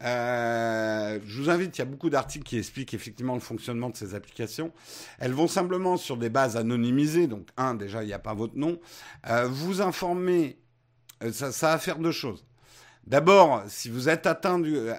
[0.03, 3.95] Euh, je vous invite, il y a beaucoup d'articles qui expliquent effectivement le fonctionnement de
[3.95, 4.71] ces applications.
[5.17, 8.57] Elles vont simplement sur des bases anonymisées, donc un, déjà, il n'y a pas votre
[8.57, 8.79] nom.
[9.27, 10.59] Euh, vous informer,
[11.23, 12.45] euh, ça, ça va faire deux choses.
[13.07, 14.89] D'abord, si vous êtes atteint du,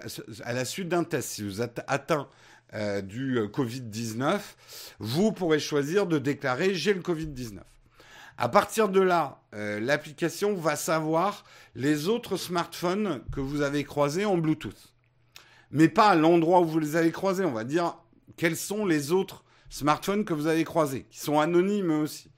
[0.44, 2.28] à la suite d'un test, si vous êtes atteint
[2.74, 4.38] euh, du euh, Covid-19,
[5.00, 7.58] vous pourrez choisir de déclarer j'ai le Covid-19.
[8.38, 11.44] À partir de là, euh, l'application va savoir
[11.74, 14.92] les autres smartphones que vous avez croisés en Bluetooth.
[15.72, 17.44] Mais pas à l'endroit où vous les avez croisés.
[17.44, 17.96] On va dire
[18.36, 22.30] quels sont les autres smartphones que vous avez croisés, qui sont anonymes aussi.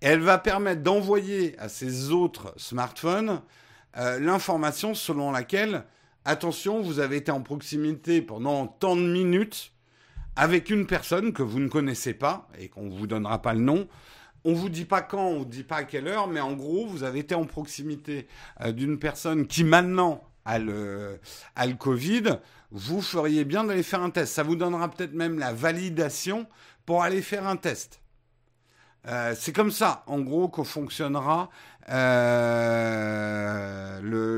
[0.00, 3.40] Elle va permettre d'envoyer à ces autres smartphones
[3.96, 5.84] euh, l'information selon laquelle,
[6.24, 9.72] attention, vous avez été en proximité pendant tant de minutes
[10.36, 13.60] avec une personne que vous ne connaissez pas et qu'on ne vous donnera pas le
[13.60, 13.88] nom.
[14.44, 16.86] On vous dit pas quand, on vous dit pas à quelle heure, mais en gros,
[16.86, 18.26] vous avez été en proximité
[18.60, 21.20] euh, d'une personne qui maintenant a le,
[21.54, 22.38] a le Covid.
[22.70, 24.34] Vous feriez bien d'aller faire un test.
[24.34, 26.46] Ça vous donnera peut-être même la validation
[26.86, 28.01] pour aller faire un test.
[29.08, 31.50] Euh, c'est comme ça, en gros, qu'on fonctionnera
[31.88, 32.80] euh,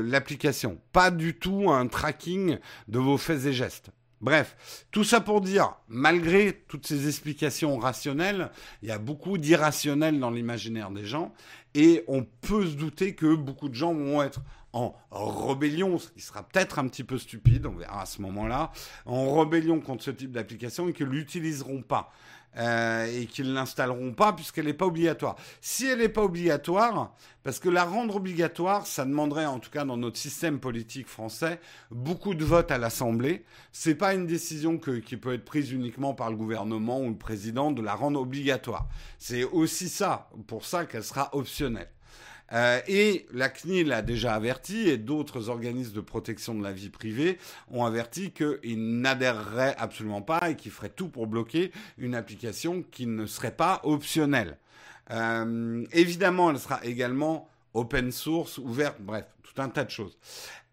[0.03, 0.79] l'application.
[0.91, 2.57] Pas du tout un tracking
[2.87, 3.91] de vos faits et gestes.
[4.21, 8.49] Bref, tout ça pour dire, malgré toutes ces explications rationnelles,
[8.81, 11.31] il y a beaucoup d'irrationnel dans l'imaginaire des gens,
[11.75, 14.41] et on peut se douter que beaucoup de gens vont être
[14.75, 18.71] en rébellion, ce qui sera peut-être un petit peu stupide, on verra à ce moment-là,
[19.05, 22.11] en rébellion contre ce type d'application et que l'utiliseront pas.
[22.57, 25.35] Euh, et qu'ils l'installeront pas puisqu'elle n'est pas obligatoire.
[25.59, 29.83] Si elle n'est pas obligatoire, parce que la rendre obligatoire, ça demanderait, en tout cas
[29.83, 31.59] dans notre système politique français,
[31.91, 33.43] beaucoup de votes à l'Assemblée.
[33.73, 37.71] C'est pas une décision qui peut être prise uniquement par le gouvernement ou le président
[37.71, 38.87] de la rendre obligatoire.
[39.19, 41.89] C'est aussi ça, pour ça qu'elle sera optionnelle.
[42.53, 46.89] Euh, et la CNIL a déjà averti, et d'autres organismes de protection de la vie
[46.89, 47.37] privée
[47.71, 53.07] ont averti qu'ils n'adhéreraient absolument pas et qu'ils feraient tout pour bloquer une application qui
[53.07, 54.57] ne serait pas optionnelle.
[55.11, 60.17] Euh, évidemment, elle sera également open source, ouverte, bref, tout un tas de choses.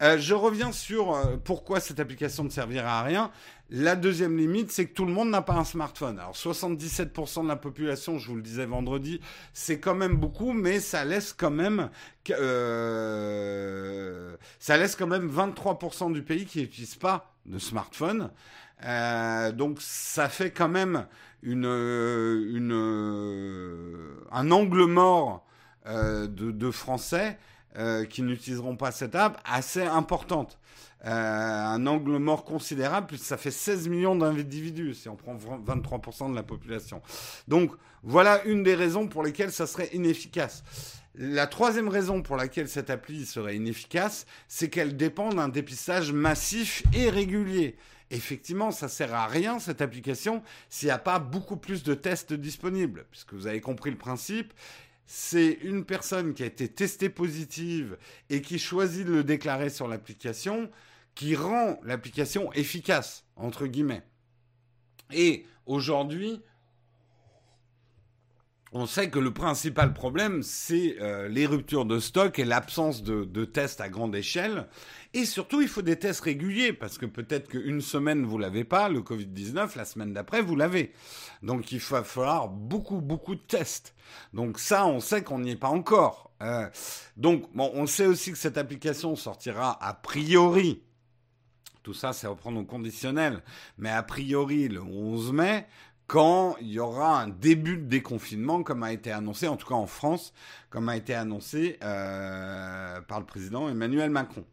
[0.03, 3.31] Euh, je reviens sur pourquoi cette application ne servira à rien.
[3.75, 6.19] La deuxième limite, c'est que tout le monde n'a pas un smartphone.
[6.19, 9.19] Alors 77% de la population, je vous le disais vendredi,
[9.55, 11.89] c'est quand même beaucoup, mais ça laisse quand même,
[12.31, 18.31] euh, ça laisse quand même 23% du pays qui n'utilise pas de smartphone.
[18.85, 21.07] Euh, donc ça fait quand même
[21.43, 21.65] une,
[24.31, 25.47] un angle mort
[25.87, 27.39] euh, de, Français
[27.79, 30.59] euh, qui n'utiliseront pas cette app assez importante.
[31.05, 36.31] Euh, un angle mort considérable, puisque ça fait 16 millions d'individus, si on prend 23%
[36.31, 37.03] de la population.
[37.49, 37.73] Donc
[38.05, 40.63] voilà une des raisons pour lesquelles ça serait inefficace.
[41.17, 46.85] La troisième raison pour laquelle cette appli serait inefficace, c'est qu'elle dépend d'un dépistage massif
[46.95, 47.77] et régulier.
[48.13, 52.33] Effectivement, ça sert à rien cette application s'il n'y a pas beaucoup plus de tests
[52.33, 54.53] disponibles, puisque vous avez compris le principe
[55.15, 57.99] c'est une personne qui a été testée positive
[58.31, 60.71] et qui choisit de le déclarer sur l'application
[61.15, 64.03] qui rend l'application efficace, entre guillemets.
[65.13, 66.41] Et aujourd'hui,
[68.75, 73.45] on sait que le principal problème, c'est euh, les ruptures de stock et l'absence de,
[73.45, 74.67] tests à grande échelle.
[75.13, 78.89] Et surtout, il faut des tests réguliers, parce que peut-être qu'une semaine, vous l'avez pas,
[78.89, 80.95] le Covid-19, la semaine d'après, vous l'avez.
[81.43, 83.95] Donc, il va falloir beaucoup, beaucoup de tests.
[84.33, 86.33] Donc ça, on sait qu'on n'y est pas encore.
[86.41, 86.67] Euh,
[87.19, 90.83] donc, bon, on sait aussi que cette application sortira a priori
[91.83, 93.43] tout ça, c'est reprendre au conditionnel.
[93.79, 95.67] Mais a priori, le 11 mai,
[96.07, 99.75] quand il y aura un début de déconfinement, comme a été annoncé, en tout cas
[99.75, 100.33] en France,
[100.71, 104.45] comme a été annoncé euh, par le président Emmanuel Macron.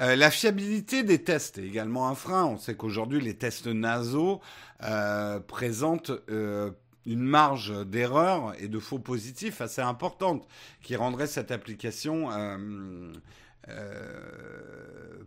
[0.00, 2.44] Euh, la fiabilité des tests est également un frein.
[2.44, 4.40] On sait qu'aujourd'hui, les tests nasaux
[4.82, 10.46] euh, présentent une marge d'erreur et de faux positifs assez importante
[10.82, 12.28] qui rendrait cette application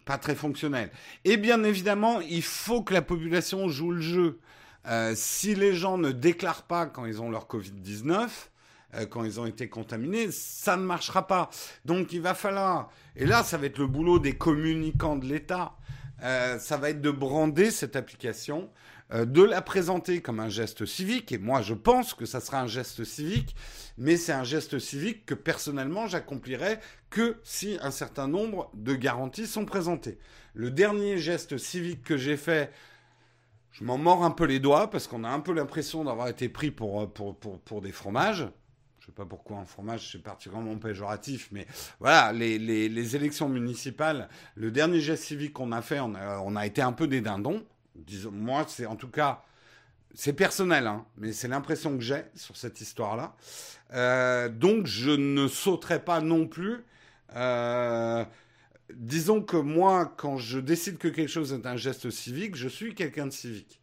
[0.05, 0.89] pas très fonctionnelle.
[1.25, 4.39] Et bien évidemment, il faut que la population joue le jeu.
[4.87, 8.29] Euh, si les gens ne déclarent pas quand ils ont leur Covid-19,
[8.95, 11.49] euh, quand ils ont été contaminés, ça ne marchera pas.
[11.83, 15.73] Donc il va falloir, et là ça va être le boulot des communicants de l'État,
[16.23, 18.69] euh, ça va être de brander cette application,
[19.13, 22.67] de la présenter comme un geste civique, et moi je pense que ça sera un
[22.67, 23.55] geste civique,
[23.97, 26.79] mais c'est un geste civique que personnellement j'accomplirai
[27.09, 30.17] que si un certain nombre de garanties sont présentées.
[30.53, 32.71] Le dernier geste civique que j'ai fait,
[33.71, 36.49] je m'en mords un peu les doigts parce qu'on a un peu l'impression d'avoir été
[36.49, 38.47] pris pour, euh, pour, pour, pour des fromages.
[38.99, 41.67] Je sais pas pourquoi un fromage c'est particulièrement péjoratif, mais
[41.99, 46.55] voilà, les, les, les, élections municipales, le dernier geste civique qu'on a fait, a, on
[46.55, 47.63] a été un peu des dindons.
[47.97, 49.43] Disons, moi, c'est en tout cas,
[50.13, 53.35] c'est personnel, hein, mais c'est l'impression que j'ai sur cette histoire-là.
[53.93, 56.83] Euh, donc, je ne sauterai pas non plus.
[57.35, 58.23] Euh,
[58.93, 62.95] disons que moi, quand je décide que quelque chose est un geste civique, je suis
[62.95, 63.81] quelqu'un de civique.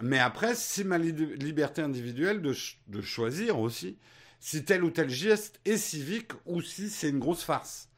[0.00, 2.54] Mais après, c'est ma liberté individuelle de,
[2.88, 3.98] de, choisir aussi
[4.40, 7.88] si tel ou tel geste est civique ou si c'est une grosse farce.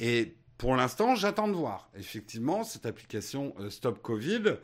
[0.00, 1.88] Et pour l'instant, j'attends de voir.
[1.96, 4.58] Effectivement, cette application euh, Stop Covid,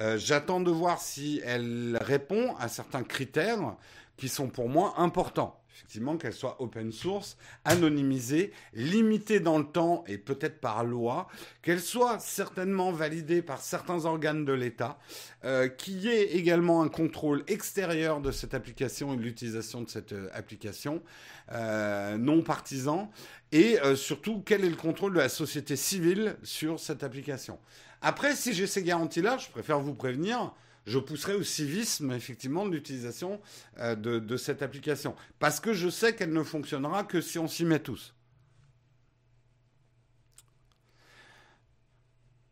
[0.00, 3.76] euh, j'attends de voir si elle répond à certains critères
[4.16, 10.04] qui sont pour moi importants effectivement qu'elle soit open source, anonymisée, limitée dans le temps
[10.06, 11.26] et peut-être par loi,
[11.62, 14.98] qu'elle soit certainement validée par certains organes de l'État,
[15.44, 19.88] euh, qu'il y ait également un contrôle extérieur de cette application et de l'utilisation de
[19.88, 21.02] cette euh, application,
[21.50, 23.10] euh, non partisan,
[23.50, 27.60] et surtout quel est le contrôle de la société civile sur cette application.
[28.02, 30.52] Après, si j'ai ces garanties-là, je préfère vous prévenir,
[30.86, 33.40] je pousserai au civisme, effectivement, de l'utilisation
[33.78, 35.14] euh, de, cette application.
[35.38, 38.14] Parce que je sais qu'elle ne fonctionnera que si on s'y met tous.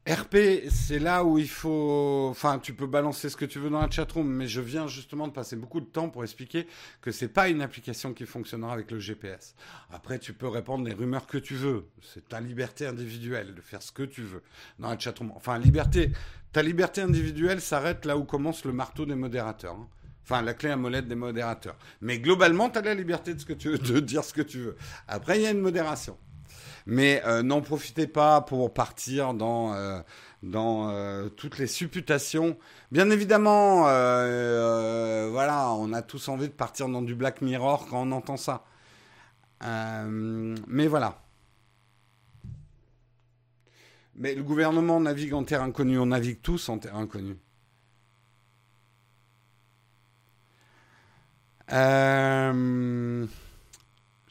[0.08, 2.26] RP, c'est là où il faut.
[2.28, 5.28] Enfin, tu peux balancer ce que tu veux dans la chatroom, mais je viens justement
[5.28, 6.66] de passer beaucoup de temps pour expliquer
[7.00, 9.54] que c'est pas une application qui fonctionnera avec le GPS.
[9.92, 11.86] Après, tu peux répandre les rumeurs que tu veux.
[12.02, 14.42] C'est ta liberté individuelle de faire ce que tu veux
[14.80, 15.30] dans la chatroom.
[15.36, 16.10] Enfin, liberté.
[16.52, 19.74] Ta liberté individuelle s'arrête là où commence le marteau des modérateurs.
[19.74, 19.88] Hein.
[20.24, 21.76] Enfin, la clé à molette des modérateurs.
[22.00, 24.76] Mais globalement, tu as la liberté de, dire ce que tu veux.
[25.08, 26.16] Après, il y a une modération.
[26.86, 30.00] Mais euh, n'en profitez pas pour partir dans, euh,
[30.44, 32.56] euh, toutes les supputations.
[32.92, 38.12] Bien évidemment, voilà, on a tous envie de partir dans du Black Mirror quand on
[38.12, 38.64] entend ça.
[39.62, 41.18] mais voilà.
[44.22, 47.36] Mais le gouvernement navigue en terre inconnue, on navigue tous en terre inconnue.
[51.72, 53.26] Euh...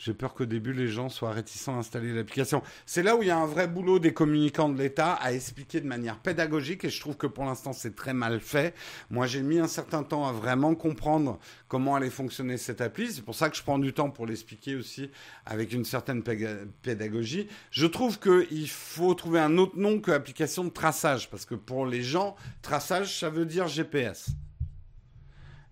[0.04, 2.64] J'ai peur qu'au début, les gens soient réticents à installer l'application.
[2.88, 5.80] C'est là où il y a un vrai boulot des communicants de l'État à expliquer
[5.80, 8.74] de manière pédagogique et je trouve que pour l'instant, c'est très mal fait.
[9.12, 11.38] Moi, j'ai mis un certain temps à vraiment comprendre
[11.68, 13.14] comment allait fonctionner cette appli.
[13.14, 15.12] C'est pour ça que je prends du temps pour l'expliquer aussi
[15.46, 17.48] avec une certaine pédagogie.
[17.70, 21.86] Je trouve qu'il faut trouver un autre nom que application de traçage parce que pour
[21.86, 24.32] les gens, traçage, ça veut dire GPS.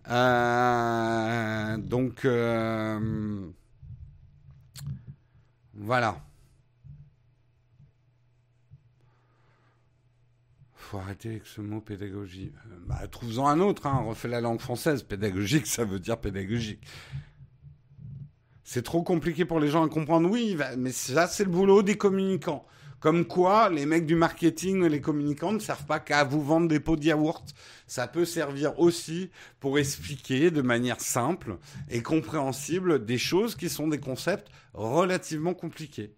[0.08, 2.26] Euh, donc...
[2.26, 3.50] Euh,
[5.80, 6.22] voilà.
[10.76, 12.52] Faut arrêter avec ce mot pédagogie.
[12.68, 14.04] Euh, bah, trouve-en un autre, hein.
[14.06, 15.04] refais la langue française.
[15.04, 16.82] Pédagogique, ça veut dire pédagogique.
[18.64, 20.30] C'est trop compliqué pour les gens à comprendre.
[20.30, 22.66] Oui, mais ça, c'est le boulot des communicants.
[23.00, 26.68] Comme quoi, les mecs du marketing et les communicants ne servent pas qu'à vous vendre
[26.68, 27.46] des pots de yaourt.
[27.88, 31.58] Ça peut servir aussi pour expliquer de manière simple
[31.90, 36.14] et compréhensible des choses qui sont des concepts relativement compliqués.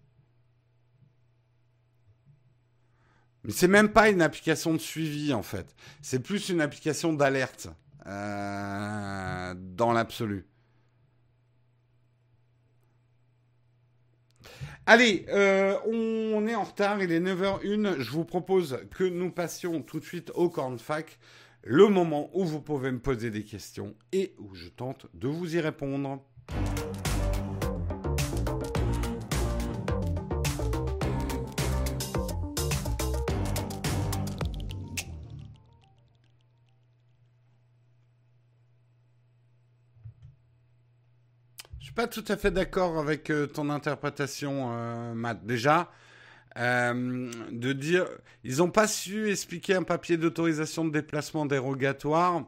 [3.44, 5.74] Mais c'est même pas une application de suivi en fait.
[6.00, 7.68] C'est plus une application d'alerte
[8.06, 10.46] euh, dans l'absolu.
[14.84, 18.00] Allez, euh, on est en retard, il est 9h01.
[18.00, 21.20] Je vous propose que nous passions tout de suite au cornfac,
[21.62, 25.54] le moment où vous pouvez me poser des questions et où je tente de vous
[25.54, 26.20] y répondre.
[41.92, 45.44] Suis pas tout à fait d'accord avec euh, ton interprétation, euh, Matt.
[45.44, 45.90] Déjà,
[46.56, 48.06] euh, de dire,
[48.44, 52.44] ils n'ont pas su expliquer un papier d'autorisation de déplacement dérogatoire.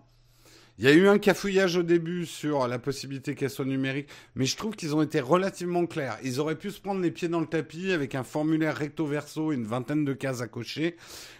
[0.78, 4.44] Il y a eu un cafouillage au début sur la possibilité qu'elle soit numérique, mais
[4.44, 6.18] je trouve qu'ils ont été relativement clairs.
[6.24, 9.52] Ils auraient pu se prendre les pieds dans le tapis avec un formulaire recto verso
[9.52, 10.96] et une vingtaine de cases à cocher.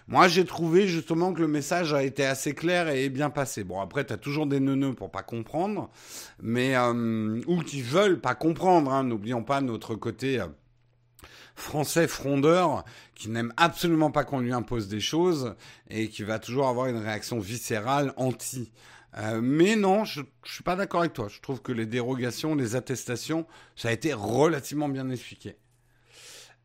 [0.07, 3.65] Moi, j'ai trouvé justement que le message a été assez clair et bien passé.
[3.65, 5.91] Bon, après, tu as toujours des neuneux pour pas comprendre,
[6.41, 8.93] mais euh, ou qui veulent pas comprendre.
[8.93, 9.03] Hein.
[9.03, 10.41] N'oublions pas notre côté.
[10.41, 10.47] Euh,
[11.57, 15.55] français frondeur qui n'aime absolument pas qu'on lui impose des choses
[15.89, 18.73] et qui va toujours avoir une réaction viscérale anti.
[19.17, 21.29] Euh, mais non, je, ne suis pas d'accord avec toi.
[21.29, 23.47] Je trouve que les dérogations, les attestations,
[23.77, 25.57] ça a été relativement bien expliqué.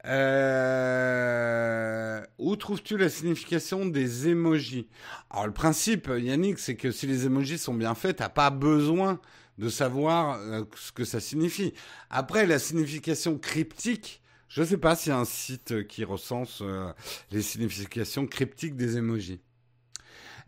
[0.05, 1.01] Euh,
[2.37, 4.87] où trouves-tu la signification des emojis
[5.29, 9.19] Alors le principe, Yannick, c'est que si les emojis sont bien faits, t'as pas besoin
[9.57, 11.73] de savoir euh, ce que ça signifie.
[12.09, 16.63] Après, la signification cryptique, je ne sais pas s'il y a un site qui recense
[17.29, 19.41] les significations cryptiques des emojis.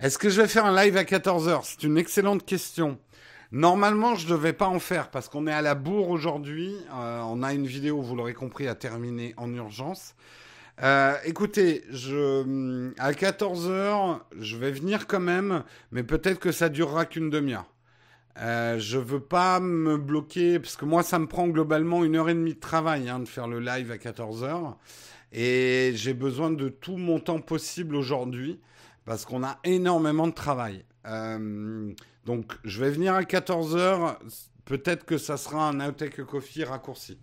[0.01, 2.97] Est-ce que je vais faire un live à 14h C'est une excellente question.
[3.51, 6.75] Normalement, je ne devais pas en faire parce qu'on est à la bourre aujourd'hui.
[6.95, 10.15] Euh, on a une vidéo, vous l'aurez compris, à terminer en urgence.
[10.81, 11.83] Euh, écoutez,
[12.97, 17.71] à 14h, je vais venir quand même, mais peut-être que ça durera qu'une demi-heure.
[18.39, 22.29] Euh, je veux pas me bloquer, parce que moi, ça me prend globalement une heure
[22.29, 24.73] et demie de travail hein, de faire le live à 14h.
[25.31, 28.59] Et j'ai besoin de tout mon temps possible aujourd'hui
[29.11, 30.85] parce qu'on a énormément de travail.
[31.05, 31.93] Euh,
[32.23, 34.15] donc, je vais venir à 14h.
[34.63, 37.19] Peut-être que ça sera un Outtake Coffee raccourci.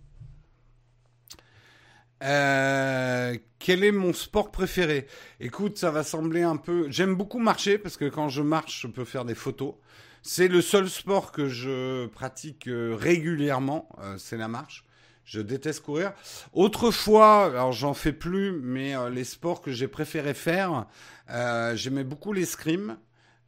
[2.21, 5.07] Euh, quel est mon sport préféré?
[5.39, 6.85] Écoute, ça va sembler un peu...
[6.91, 9.73] J'aime beaucoup marcher parce que quand je marche, je peux faire des photos.
[10.21, 14.85] C'est le seul sport que je pratique euh, régulièrement, c'est la marche.
[15.29, 16.13] Je déteste courir.
[16.53, 20.87] Autrefois, alors j'en fais plus, mais euh, les sports que j'ai préféré faire,
[21.29, 22.97] euh, j'aimais beaucoup l'escrime,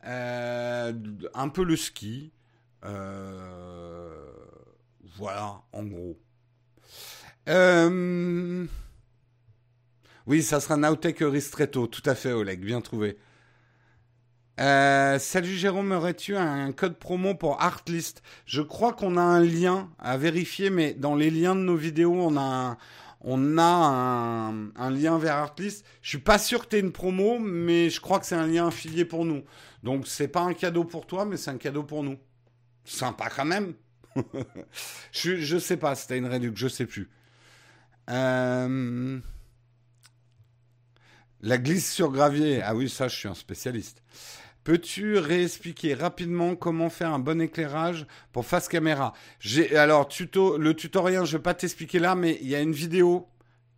[0.05, 0.93] euh,
[1.33, 2.31] un peu le ski.
[2.83, 2.93] voilà,
[5.73, 6.19] en gros.
[10.27, 13.17] Oui, ça sera Nautech Ristretto, tout à fait, Oleg, bien trouvé.
[14.61, 18.21] Euh, salut Jérôme, aurais-tu un code promo pour Artlist?
[18.45, 22.13] Je crois qu'on a un lien à vérifier, mais dans les liens de nos vidéos,
[22.13, 22.77] on a
[23.25, 25.83] un, lien vers Artlist.
[26.03, 28.67] Je suis pas sûr que tu une promo, mais je crois que c'est un lien
[28.67, 29.43] affilié pour nous.
[29.81, 32.19] Donc c'est pas un cadeau pour toi, mais c'est un cadeau pour nous.
[32.85, 33.73] Sympa quand même.
[35.11, 37.09] je, je sais pas, c'était une réduction, je sais plus.
[38.11, 39.19] Euh,
[41.41, 42.61] la glisse sur gravier.
[42.61, 44.03] Ah oui, ça, je suis un spécialiste.
[44.63, 49.13] Peux-tu réexpliquer rapidement comment faire un bon éclairage pour face caméra?
[49.75, 53.27] Alors le tutoriel, je vais pas t'expliquer là, mais il y a une vidéo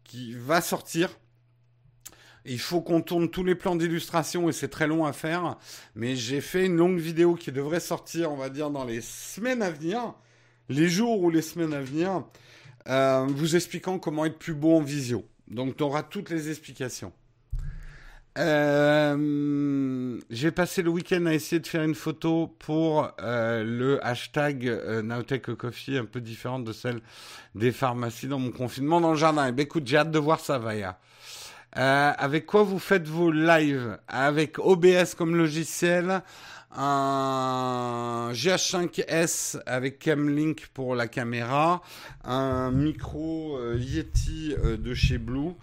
[0.04, 1.18] qui va sortir.
[2.46, 5.58] Il faut qu'on tourne tous les plans d'illustration et c'est très long à faire.
[5.96, 9.62] Mais j'ai fait une longue vidéo qui devrait sortir, on va dire, dans les semaines
[9.62, 10.14] à venir,
[10.68, 12.26] les jours ou les semaines à venir,
[12.90, 15.26] euh, vous expliquant comment être plus beau en visio.
[15.48, 17.14] Donc tu auras toutes les explications.
[18.40, 24.68] Euh, j'ai passé le week-end à essayer de faire une photo pour euh, le hashtag
[24.68, 27.02] euh, Coffee, un peu différente de celle
[27.54, 29.48] des pharmacies dans mon confinement dans le jardin.
[29.48, 30.98] Eh ben, écoute, j'ai hâte de voir ça, Vaya.
[31.78, 34.00] Euh, avec quoi vous faites vos lives?
[34.08, 36.24] Avec OBS comme logiciel,
[36.76, 41.84] un GH5S avec Camlink pour la caméra,
[42.24, 45.54] un micro Yeti de chez Blue.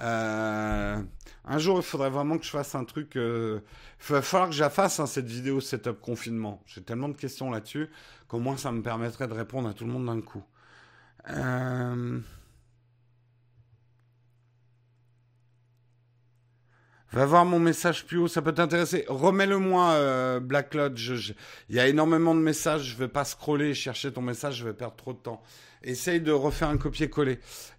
[0.00, 1.02] Euh,
[1.44, 3.16] un jour, il faudrait vraiment que je fasse un truc.
[3.16, 3.60] Euh,
[4.08, 6.62] il va falloir que je fasse hein, cette vidéo setup confinement.
[6.66, 7.88] J'ai tellement de questions là-dessus
[8.28, 10.42] qu'au moins ça me permettrait de répondre à tout le monde d'un coup.
[11.30, 12.20] Euh...
[17.12, 19.06] Va voir mon message plus haut, ça peut t'intéresser.
[19.08, 21.32] Remets-le-moi, Black Lodge.
[21.70, 24.74] Il y a énormément de messages, je vais pas scroller, chercher ton message, je vais
[24.74, 25.42] perdre trop de temps.
[25.86, 27.38] Essaye de refaire un copier-coller.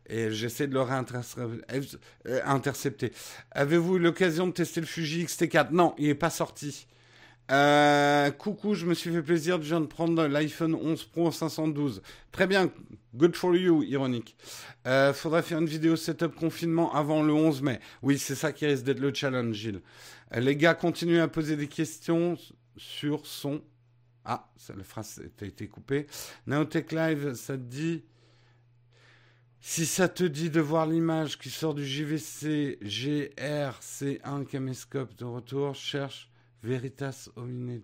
[0.10, 3.12] Et j'essaie de le réintercepter.
[3.52, 6.88] Avez-vous eu l'occasion de tester le Fuji X-T4 Non, il n'est pas sorti.
[7.52, 12.02] Euh, coucou, je me suis fait plaisir, je viens de prendre l'iPhone 11 Pro 512.
[12.32, 12.70] Très bien,
[13.16, 14.36] good for you, ironique.
[14.86, 17.80] Euh, faudrait faire une vidéo setup confinement avant le 11 mai.
[18.02, 19.82] Oui, c'est ça qui risque d'être le challenge, Gilles.
[20.36, 22.38] Euh, les gars, continuez à poser des questions
[22.76, 23.62] sur son
[24.28, 26.06] ah, la phrase a été coupée.
[26.48, 28.04] Naotech Live, ça te dit.
[29.60, 35.74] Si ça te dit de voir l'image qui sort du JVC GRC1 caméscope de retour,
[35.76, 36.30] cherche
[36.62, 37.82] Veritas Omine.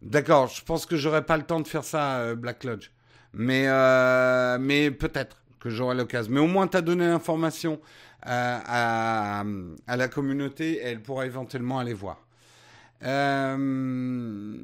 [0.00, 2.90] D'accord, je pense que j'aurai pas le temps de faire ça, euh, Black Lodge.
[3.32, 6.32] Mais, euh, mais peut-être que j'aurai l'occasion.
[6.32, 7.80] Mais au moins, tu as donné l'information
[8.22, 9.42] à,
[9.86, 12.24] à, la communauté elle pourra éventuellement aller voir.
[13.04, 14.56] Euh,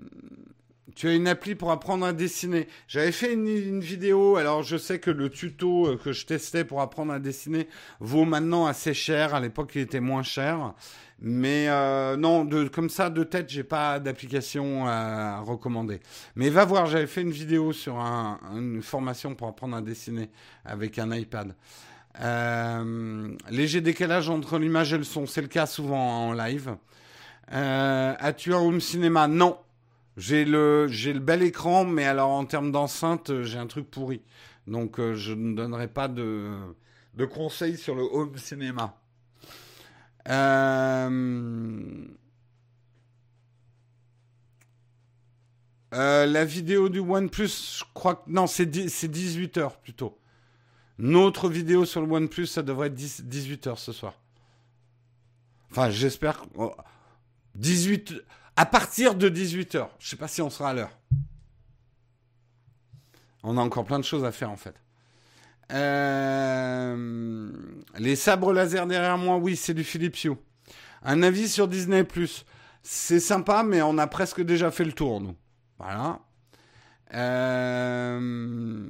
[0.94, 2.66] tu as une appli pour apprendre à dessiner.
[2.88, 6.80] J'avais fait une, vidéo, alors je sais que le tuto euh, que je testais pour
[6.80, 7.68] apprendre à dessiner
[8.00, 9.34] vaut maintenant assez cher.
[9.34, 10.74] À l'époque, il était moins cher.
[11.20, 16.00] Mais euh, non, comme ça, de tête, j'ai pas d'application à recommander.
[16.36, 20.30] Mais va voir, j'avais fait une vidéo sur une formation pour apprendre à dessiner
[20.64, 21.54] avec un iPad.
[23.50, 26.76] Léger décalage entre l'image et le son, c'est le cas souvent en live.
[27.52, 29.28] Euh, As-tu un home cinéma?
[29.28, 29.58] Non.
[30.16, 30.88] J'ai le,
[31.20, 34.20] bel écran, mais alors en termes d'enceinte, j'ai un truc pourri.
[34.66, 36.58] Donc je ne donnerai pas de,
[37.32, 38.98] conseils sur le home cinéma.
[40.28, 42.04] Euh,
[45.94, 48.30] euh, la vidéo du OnePlus, je crois que.
[48.30, 50.18] Non, c'est 18 heures plutôt.
[50.98, 54.14] Notre vidéo sur le OnePlus, ça devrait être 18 heures ce soir.
[55.70, 56.44] Enfin, j'espère.
[57.58, 58.14] 18.
[58.56, 59.90] À partir de 18 heures.
[59.98, 60.90] Je sais pas si on sera à l'heure.
[63.42, 64.74] On a encore plein de choses à faire en fait.
[65.72, 67.52] Euh,
[67.98, 70.32] les sabres laser derrière moi, oui, c'est du Philips Hue.
[71.02, 72.06] Un avis sur Disney.
[72.82, 75.36] C'est sympa, mais on a presque déjà fait le tour, nous.
[75.78, 76.20] Voilà.
[77.14, 78.88] Euh,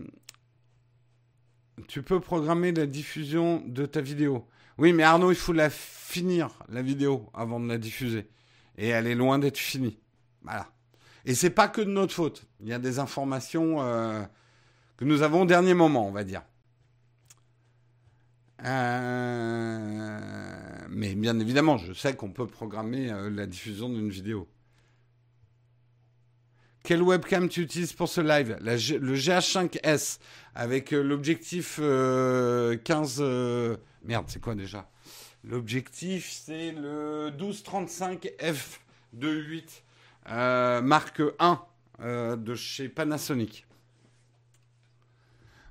[1.89, 4.47] tu peux programmer la diffusion de ta vidéo.
[4.79, 8.29] Oui, mais Arnaud, il faut la finir, la vidéo, avant de la diffuser.
[8.79, 9.99] Et elle est loin d'être finie.
[10.43, 10.71] Voilà.
[11.25, 12.47] Et c'est pas que de notre faute.
[12.61, 14.23] Il y a des informations euh,
[14.97, 16.43] que nous avons au dernier moment, on va dire.
[18.65, 20.21] Euh,
[20.89, 24.49] mais bien évidemment, je sais qu'on peut programmer euh, la diffusion d'une vidéo.
[26.85, 28.57] Quelle webcam tu utilises pour ce live?
[28.61, 30.21] Le GH5S
[30.55, 33.21] avec l'objectif 15.
[34.05, 34.89] Merde, c'est quoi déjà?
[35.49, 43.67] L'objectif, c'est le 1235 f2.8 marque 1 de chez Panasonic.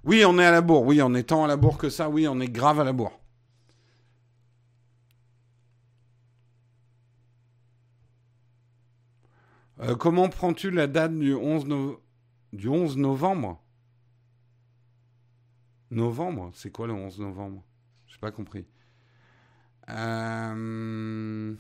[0.04, 0.82] Oui, on est à la bourre.
[0.82, 3.20] Oui, en étant à la bourre que ça, oui, on est grave à la bourre.
[9.82, 11.68] Euh, comment prends-tu la date du 11,
[12.52, 13.62] du 11 novembre?
[15.92, 16.50] Novembre?
[16.56, 17.64] C'est quoi le 11 novembre?
[18.08, 18.66] J'ai pas compris.
[19.90, 21.56] Euh...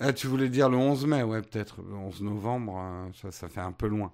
[0.00, 1.82] Ah, tu voulais dire le 11 mai, ouais, peut-être.
[1.82, 4.12] Le 11 novembre, euh, ça, ça fait un peu loin.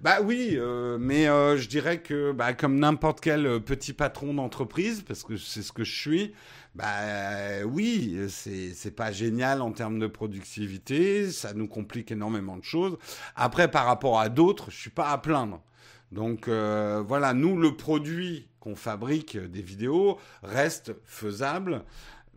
[0.00, 5.02] Bah oui, euh, mais euh, je dirais que, bah, comme n'importe quel petit patron d'entreprise,
[5.02, 6.34] parce que c'est ce que je suis,
[6.74, 12.64] bah oui, c'est, c'est pas génial en termes de productivité, ça nous complique énormément de
[12.64, 12.98] choses.
[13.36, 15.62] Après, par rapport à d'autres, je suis pas à plaindre.
[16.10, 21.84] Donc voilà, nous, le produit qu'on fabrique des vidéos reste faisable.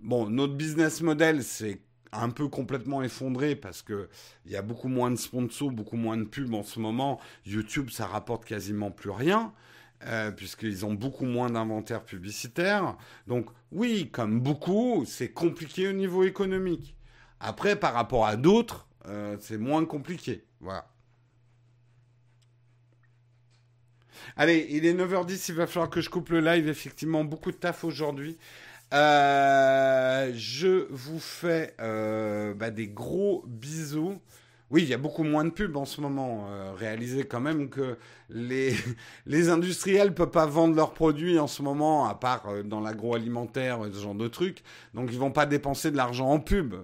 [0.01, 1.80] Bon, notre business model, c'est
[2.11, 4.09] un peu complètement effondré parce que
[4.45, 7.19] il y a beaucoup moins de sponsors, beaucoup moins de pubs en ce moment.
[7.45, 9.53] YouTube, ça rapporte quasiment plus rien.
[10.05, 12.97] Euh, puisqu'ils ont beaucoup moins d'inventaire publicitaire.
[13.26, 16.97] Donc oui, comme beaucoup, c'est compliqué au niveau économique.
[17.39, 20.43] Après, par rapport à d'autres, euh, c'est moins compliqué.
[20.59, 20.92] Voilà.
[24.38, 26.68] Allez, il est 9h10, il va falloir que je coupe le live.
[26.68, 28.38] Effectivement, beaucoup de taf aujourd'hui.
[28.93, 34.20] Euh, je vous fais euh, bah, des gros bisous.
[34.70, 36.47] Oui, il y a beaucoup moins de pubs en ce moment.
[36.49, 37.97] Euh, réalisez quand même que
[38.30, 38.76] les,
[39.26, 43.80] les industriels ne peuvent pas vendre leurs produits en ce moment, à part dans l'agroalimentaire,
[43.91, 44.64] ce genre de trucs.
[44.93, 46.76] Donc ils vont pas dépenser de l'argent en pub.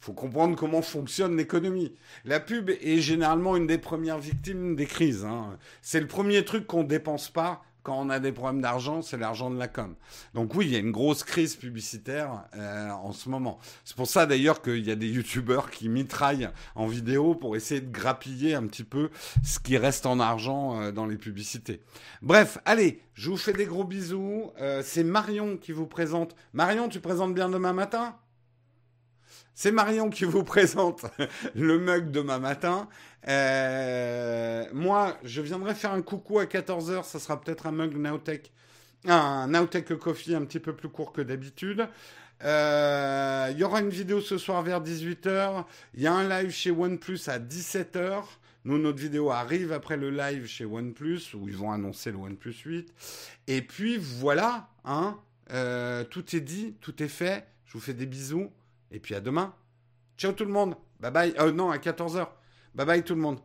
[0.00, 1.94] Faut comprendre comment fonctionne l'économie.
[2.24, 5.24] La pub est généralement une des premières victimes des crises.
[5.24, 5.58] Hein.
[5.82, 9.50] C'est le premier truc qu'on dépense pas quand on a des problèmes d'argent, c'est l'argent
[9.50, 9.94] de la com.
[10.34, 13.58] Donc oui, il y a une grosse crise publicitaire euh, en ce moment.
[13.84, 17.80] C'est pour ça d'ailleurs qu'il y a des youtubeurs qui mitraillent en vidéo pour essayer
[17.80, 19.10] de grappiller un petit peu
[19.42, 21.80] ce qui reste en argent euh, dans les publicités.
[22.22, 24.50] Bref, allez, je vous fais des gros bisous.
[24.60, 26.36] Euh, c'est Marion qui vous présente.
[26.52, 28.16] Marion, tu présentes bien demain matin?
[29.54, 31.04] C'est Marion qui vous présente
[31.54, 32.88] le mug demain matin.
[33.28, 37.04] Euh, moi, je viendrai faire un coucou à 14h.
[37.04, 38.52] Ça sera peut-être un mug Nowtech.
[39.06, 41.88] Un Nowtech Coffee un petit peu plus court que d'habitude.
[42.42, 45.64] Euh, il y aura une vidéo ce soir vers 18h.
[45.94, 48.22] Il y a un live chez OnePlus à 17h.
[48.64, 52.56] Nous, notre vidéo arrive après le live chez OnePlus où ils vont annoncer le OnePlus
[52.64, 52.92] 8.
[53.46, 55.18] Et puis voilà, hein,
[55.52, 57.46] euh, tout est dit, tout est fait.
[57.66, 58.50] Je vous fais des bisous
[58.90, 59.54] Et puis à demain.
[60.16, 60.74] Ciao tout le monde.
[61.00, 61.34] Bye bye.
[61.38, 62.28] Euh, non, à 14h.
[62.74, 63.40] Bye bye tout le monde.